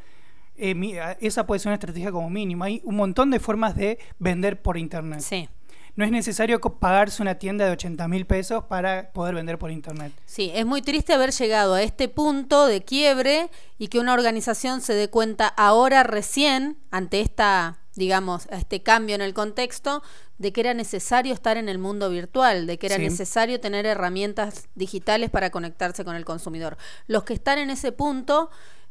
Eh, 0.56 1.16
esa 1.20 1.46
puede 1.46 1.58
ser 1.58 1.68
una 1.68 1.74
estrategia 1.74 2.12
como 2.12 2.30
mínimo. 2.30 2.64
Hay 2.64 2.80
un 2.84 2.96
montón 2.96 3.30
de 3.30 3.40
formas 3.40 3.76
de 3.76 3.98
vender 4.18 4.62
por 4.62 4.78
internet. 4.78 5.20
Sí. 5.20 5.48
No 5.96 6.04
es 6.04 6.10
necesario 6.10 6.60
pagarse 6.60 7.22
una 7.22 7.36
tienda 7.36 7.64
de 7.64 7.70
80 7.72 8.06
mil 8.08 8.26
pesos 8.26 8.64
para 8.64 9.10
poder 9.12 9.34
vender 9.34 9.58
por 9.58 9.70
internet. 9.70 10.12
Sí, 10.26 10.52
es 10.54 10.66
muy 10.66 10.82
triste 10.82 11.14
haber 11.14 11.32
llegado 11.32 11.72
a 11.74 11.82
este 11.82 12.08
punto 12.08 12.66
de 12.66 12.84
quiebre 12.84 13.48
y 13.78 13.88
que 13.88 13.98
una 13.98 14.12
organización 14.12 14.82
se 14.82 14.92
dé 14.92 15.08
cuenta 15.08 15.48
ahora 15.48 16.02
recién, 16.02 16.76
ante 16.90 17.22
esta, 17.22 17.78
digamos, 17.94 18.46
este 18.50 18.82
cambio 18.82 19.14
en 19.14 19.22
el 19.22 19.32
contexto, 19.32 20.02
de 20.36 20.52
que 20.52 20.60
era 20.60 20.74
necesario 20.74 21.32
estar 21.32 21.56
en 21.56 21.70
el 21.70 21.78
mundo 21.78 22.10
virtual, 22.10 22.66
de 22.66 22.76
que 22.78 22.88
era 22.88 22.96
Sí. 22.96 23.02
necesario 23.02 23.58
tener 23.58 23.86
herramientas 23.86 24.68
digitales 24.74 25.30
para 25.30 25.48
conectarse 25.48 26.04
con 26.04 26.14
el 26.14 26.26
consumidor. 26.26 26.76
Los 27.06 27.24
que 27.24 27.32
están 27.32 27.58
en 27.58 27.70
ese 27.70 27.92
punto 27.92 28.50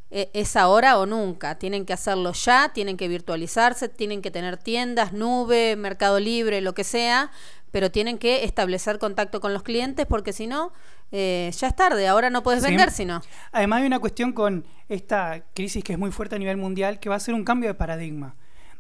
es 0.10 0.56
ahora 0.56 0.98
o 0.98 1.06
nunca. 1.06 1.56
Tienen 1.56 1.86
que 1.86 1.94
hacerlo 1.94 2.32
ya, 2.34 2.72
tienen 2.74 2.98
que 2.98 3.08
virtualizarse, 3.08 3.90
tienen 3.90 4.22
que 4.22 4.32
tener 4.32 4.58
tiendas, 4.58 5.14
nube, 5.14 5.76
mercado 5.76 6.20
libre, 6.20 6.62
lo 6.62 6.74
que 6.74 6.84
sea, 6.84 7.32
pero 7.72 7.92
tienen 7.92 8.18
que 8.18 8.46
establecer 8.46 9.00
contacto 9.00 9.42
con 9.42 9.54
los 9.54 9.62
clientes 9.62 10.06
porque 10.06 10.32
si 10.32 10.48
no, 10.48 10.72
eh, 11.12 11.52
ya 11.58 11.68
es 11.68 11.76
tarde, 11.76 12.08
ahora 12.08 12.30
no 12.30 12.44
puedes 12.44 12.64
vender 12.64 12.92
si 12.92 13.04
no. 13.04 13.22
Además 13.52 13.82
hay 13.82 13.88
una 13.88 14.00
cuestión 14.00 14.32
con 14.32 14.66
esta 14.88 15.44
crisis 15.54 15.84
que 15.84 15.94
es 15.94 16.00
muy 16.00 16.12
fuerte 16.12 16.36
a 16.36 16.40
nivel 16.40 16.58
mundial 16.58 17.00
que 17.00 17.10
va 17.10 17.16
a 17.16 17.20
ser 17.20 17.34
un 17.34 17.44
cambio 17.44 17.70
de 17.70 17.74
paradigma. 17.74 18.36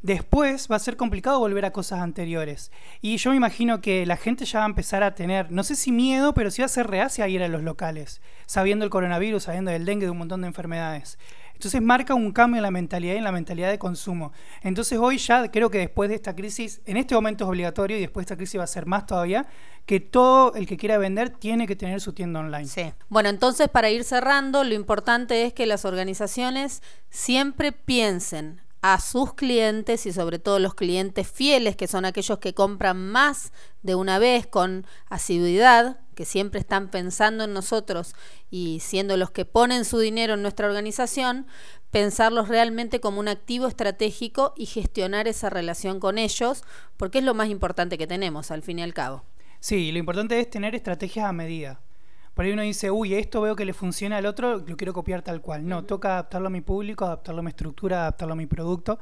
Después 0.05 0.67
va 0.71 0.75
a 0.75 0.79
ser 0.79 0.97
complicado 0.97 1.39
volver 1.39 1.65
a 1.65 1.71
cosas 1.71 1.99
anteriores. 1.99 2.71
Y 3.01 3.17
yo 3.17 3.31
me 3.31 3.37
imagino 3.37 3.81
que 3.81 4.05
la 4.05 4.17
gente 4.17 4.45
ya 4.45 4.59
va 4.59 4.65
a 4.65 4.67
empezar 4.67 5.01
a 5.01 5.15
tener, 5.15 5.51
no 5.51 5.63
sé 5.63 5.75
si 5.75 5.91
miedo, 5.91 6.35
pero 6.35 6.51
sí 6.51 6.61
va 6.61 6.67
a 6.67 6.69
ser 6.69 6.85
reacia 6.85 7.25
a 7.25 7.27
ir 7.27 7.41
a 7.41 7.47
los 7.47 7.63
locales, 7.63 8.21
sabiendo 8.45 8.85
el 8.85 8.91
coronavirus, 8.91 9.41
sabiendo 9.41 9.71
del 9.71 9.83
dengue, 9.83 10.05
de 10.05 10.11
un 10.11 10.19
montón 10.19 10.41
de 10.41 10.47
enfermedades. 10.47 11.17
Entonces 11.55 11.81
marca 11.81 12.13
un 12.13 12.31
cambio 12.33 12.57
en 12.57 12.61
la 12.61 12.69
mentalidad 12.69 13.15
y 13.15 13.17
en 13.17 13.23
la 13.23 13.31
mentalidad 13.31 13.71
de 13.71 13.79
consumo. 13.79 14.31
Entonces 14.61 14.99
hoy 14.99 15.17
ya 15.17 15.49
creo 15.49 15.71
que 15.71 15.79
después 15.79 16.07
de 16.07 16.13
esta 16.13 16.35
crisis, 16.35 16.81
en 16.85 16.97
este 16.97 17.15
momento 17.15 17.45
es 17.45 17.49
obligatorio 17.49 17.97
y 17.97 18.01
después 18.01 18.27
de 18.27 18.33
esta 18.33 18.37
crisis 18.37 18.59
va 18.59 18.65
a 18.65 18.67
ser 18.67 18.85
más 18.85 19.07
todavía, 19.07 19.47
que 19.87 19.99
todo 19.99 20.53
el 20.53 20.67
que 20.67 20.77
quiera 20.77 20.99
vender 20.99 21.31
tiene 21.31 21.65
que 21.65 21.75
tener 21.75 21.99
su 21.99 22.13
tienda 22.13 22.41
online. 22.41 22.67
Sí. 22.67 22.93
Bueno, 23.09 23.29
entonces 23.29 23.69
para 23.69 23.89
ir 23.89 24.03
cerrando, 24.03 24.63
lo 24.63 24.75
importante 24.75 25.47
es 25.47 25.53
que 25.53 25.65
las 25.65 25.83
organizaciones 25.83 26.83
siempre 27.09 27.71
piensen 27.71 28.61
a 28.87 28.99
sus 28.99 29.33
clientes 29.33 30.05
y 30.05 30.13
sobre 30.13 30.37
todo 30.37 30.59
los 30.59 30.75
clientes 30.75 31.27
fieles, 31.27 31.75
que 31.75 31.87
son 31.87 32.05
aquellos 32.05 32.37
que 32.37 32.53
compran 32.53 33.09
más 33.09 33.51
de 33.81 33.95
una 33.95 34.19
vez 34.19 34.45
con 34.45 34.85
asiduidad, 35.09 35.99
que 36.13 36.23
siempre 36.23 36.59
están 36.59 36.91
pensando 36.91 37.45
en 37.45 37.53
nosotros 37.53 38.13
y 38.51 38.81
siendo 38.81 39.17
los 39.17 39.31
que 39.31 39.43
ponen 39.43 39.85
su 39.85 39.97
dinero 39.97 40.35
en 40.35 40.43
nuestra 40.43 40.67
organización, 40.67 41.47
pensarlos 41.89 42.47
realmente 42.47 42.99
como 42.99 43.19
un 43.19 43.27
activo 43.27 43.65
estratégico 43.65 44.53
y 44.55 44.67
gestionar 44.67 45.27
esa 45.27 45.49
relación 45.49 45.99
con 45.99 46.19
ellos, 46.19 46.63
porque 46.95 47.17
es 47.17 47.23
lo 47.23 47.33
más 47.33 47.49
importante 47.49 47.97
que 47.97 48.05
tenemos 48.05 48.51
al 48.51 48.61
fin 48.61 48.77
y 48.77 48.83
al 48.83 48.93
cabo. 48.93 49.23
Sí, 49.61 49.91
lo 49.91 49.97
importante 49.97 50.39
es 50.39 50.47
tener 50.47 50.75
estrategias 50.75 51.25
a 51.25 51.33
medida. 51.33 51.81
Por 52.35 52.43
ahí 52.45 52.51
uno 52.51 52.63
dice, 52.63 52.91
uy, 52.91 53.15
esto 53.15 53.41
veo 53.41 53.55
que 53.55 53.63
le 53.63 53.73
funciona 53.73 54.17
al 54.17 54.25
otro, 54.25 54.57
lo 54.57 54.77
quiero 54.77 54.91
copiar 54.93 55.21
tal 55.21 55.41
cual. 55.41 55.65
No, 55.65 55.85
toca 55.85 56.09
adaptarlo 56.13 56.47
a 56.47 56.49
mi 56.49 56.59
público, 56.59 57.05
adaptarlo 57.05 57.39
a 57.39 57.43
mi 57.43 57.49
estructura, 57.49 58.01
adaptarlo 58.01 58.33
a 58.33 58.35
mi 58.35 58.45
producto. 58.45 58.99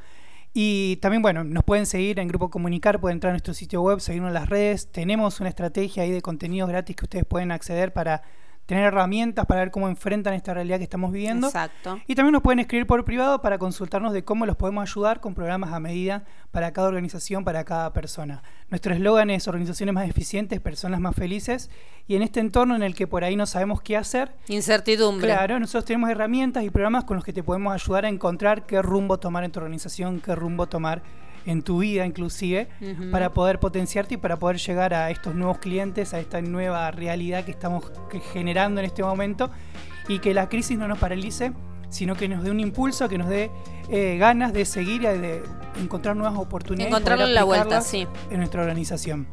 Y 0.53 0.97
también, 0.97 1.23
bueno, 1.23 1.43
nos 1.43 1.63
pueden 1.63 1.87
seguir 1.87 2.19
en 2.19 2.27
Grupo 2.27 2.51
Comunicar, 2.51 3.01
pueden 3.01 3.15
entrar 3.15 3.31
a 3.31 3.33
nuestro 3.33 3.55
sitio 3.55 3.81
web, 3.81 3.99
seguirnos 3.99 4.29
en 4.29 4.35
las 4.35 4.49
redes. 4.49 4.91
Tenemos 4.91 5.39
una 5.39 5.49
estrategia 5.49 6.03
ahí 6.03 6.11
de 6.11 6.21
contenidos 6.21 6.69
gratis 6.69 6.95
que 6.95 7.05
ustedes 7.05 7.25
pueden 7.25 7.51
acceder 7.51 7.91
para 7.91 8.21
tener 8.65 8.85
herramientas 8.85 9.45
para 9.45 9.61
ver 9.61 9.71
cómo 9.71 9.89
enfrentan 9.89 10.33
esta 10.33 10.53
realidad 10.53 10.77
que 10.77 10.83
estamos 10.83 11.11
viviendo. 11.11 11.47
Exacto. 11.47 11.99
Y 12.07 12.15
también 12.15 12.33
nos 12.33 12.41
pueden 12.41 12.59
escribir 12.59 12.87
por 12.87 13.03
privado 13.03 13.41
para 13.41 13.57
consultarnos 13.57 14.13
de 14.13 14.23
cómo 14.23 14.45
los 14.45 14.55
podemos 14.55 14.89
ayudar 14.89 15.19
con 15.19 15.33
programas 15.33 15.73
a 15.73 15.79
medida 15.79 16.23
para 16.51 16.71
cada 16.71 16.87
organización, 16.87 17.43
para 17.43 17.63
cada 17.65 17.91
persona. 17.93 18.43
Nuestro 18.69 18.93
eslogan 18.93 19.29
es 19.29 19.47
organizaciones 19.47 19.93
más 19.93 20.09
eficientes, 20.09 20.59
personas 20.61 20.99
más 20.99 21.15
felices. 21.15 21.69
Y 22.07 22.15
en 22.15 22.21
este 22.21 22.39
entorno 22.39 22.75
en 22.75 22.83
el 22.83 22.95
que 22.95 23.07
por 23.07 23.23
ahí 23.23 23.35
no 23.35 23.45
sabemos 23.45 23.81
qué 23.81 23.97
hacer. 23.97 24.33
Incertidumbre. 24.47 25.27
Claro, 25.27 25.59
nosotros 25.59 25.85
tenemos 25.85 26.09
herramientas 26.09 26.63
y 26.63 26.69
programas 26.69 27.03
con 27.03 27.15
los 27.15 27.25
que 27.25 27.33
te 27.33 27.43
podemos 27.43 27.73
ayudar 27.73 28.05
a 28.05 28.09
encontrar 28.09 28.65
qué 28.65 28.81
rumbo 28.81 29.17
tomar 29.19 29.43
en 29.43 29.51
tu 29.51 29.59
organización, 29.59 30.21
qué 30.21 30.35
rumbo 30.35 30.67
tomar 30.67 31.01
en 31.45 31.61
tu 31.61 31.79
vida 31.79 32.05
inclusive, 32.05 32.67
para 33.11 33.33
poder 33.33 33.59
potenciarte 33.59 34.15
y 34.15 34.17
para 34.17 34.37
poder 34.37 34.57
llegar 34.57 34.93
a 34.93 35.09
estos 35.09 35.35
nuevos 35.35 35.57
clientes, 35.59 36.13
a 36.13 36.19
esta 36.19 36.41
nueva 36.41 36.89
realidad 36.91 37.45
que 37.45 37.51
estamos 37.51 37.91
generando 38.33 38.79
en 38.79 38.85
este 38.85 39.03
momento 39.03 39.49
y 40.07 40.19
que 40.19 40.33
la 40.33 40.49
crisis 40.49 40.77
no 40.77 40.87
nos 40.87 40.99
paralice, 40.99 41.53
sino 41.89 42.15
que 42.15 42.27
nos 42.27 42.43
dé 42.43 42.51
un 42.51 42.59
impulso, 42.59 43.07
que 43.07 43.17
nos 43.17 43.29
dé 43.29 43.51
eh, 43.89 44.17
ganas 44.17 44.51
de 44.53 44.65
seguir 44.65 45.03
y 45.03 45.05
de 45.05 45.43
encontrar 45.81 46.15
nuevas 46.15 46.37
oportunidades. 46.39 46.91
Encontrarle 46.91 47.27
la 47.27 47.43
vuelta, 47.43 47.81
sí. 47.81 48.07
En 48.31 48.37
nuestra 48.37 48.61
organización. 48.61 49.27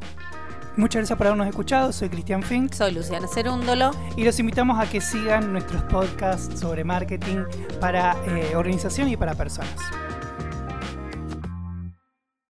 Muchas 0.76 1.00
gracias 1.00 1.18
por 1.18 1.26
habernos 1.26 1.48
escuchado. 1.48 1.92
Soy 1.92 2.08
Cristian 2.08 2.42
Fink. 2.42 2.72
Soy 2.72 2.92
Luciana 2.92 3.26
Cerúndolo. 3.26 3.90
Y 4.16 4.24
los 4.24 4.38
invitamos 4.38 4.78
a 4.78 4.88
que 4.88 5.00
sigan 5.00 5.52
nuestros 5.52 5.82
podcasts 5.84 6.60
sobre 6.60 6.84
marketing 6.84 7.44
para 7.80 8.16
eh, 8.26 8.54
organización 8.54 9.08
y 9.08 9.16
para 9.16 9.34
personas. 9.34 9.74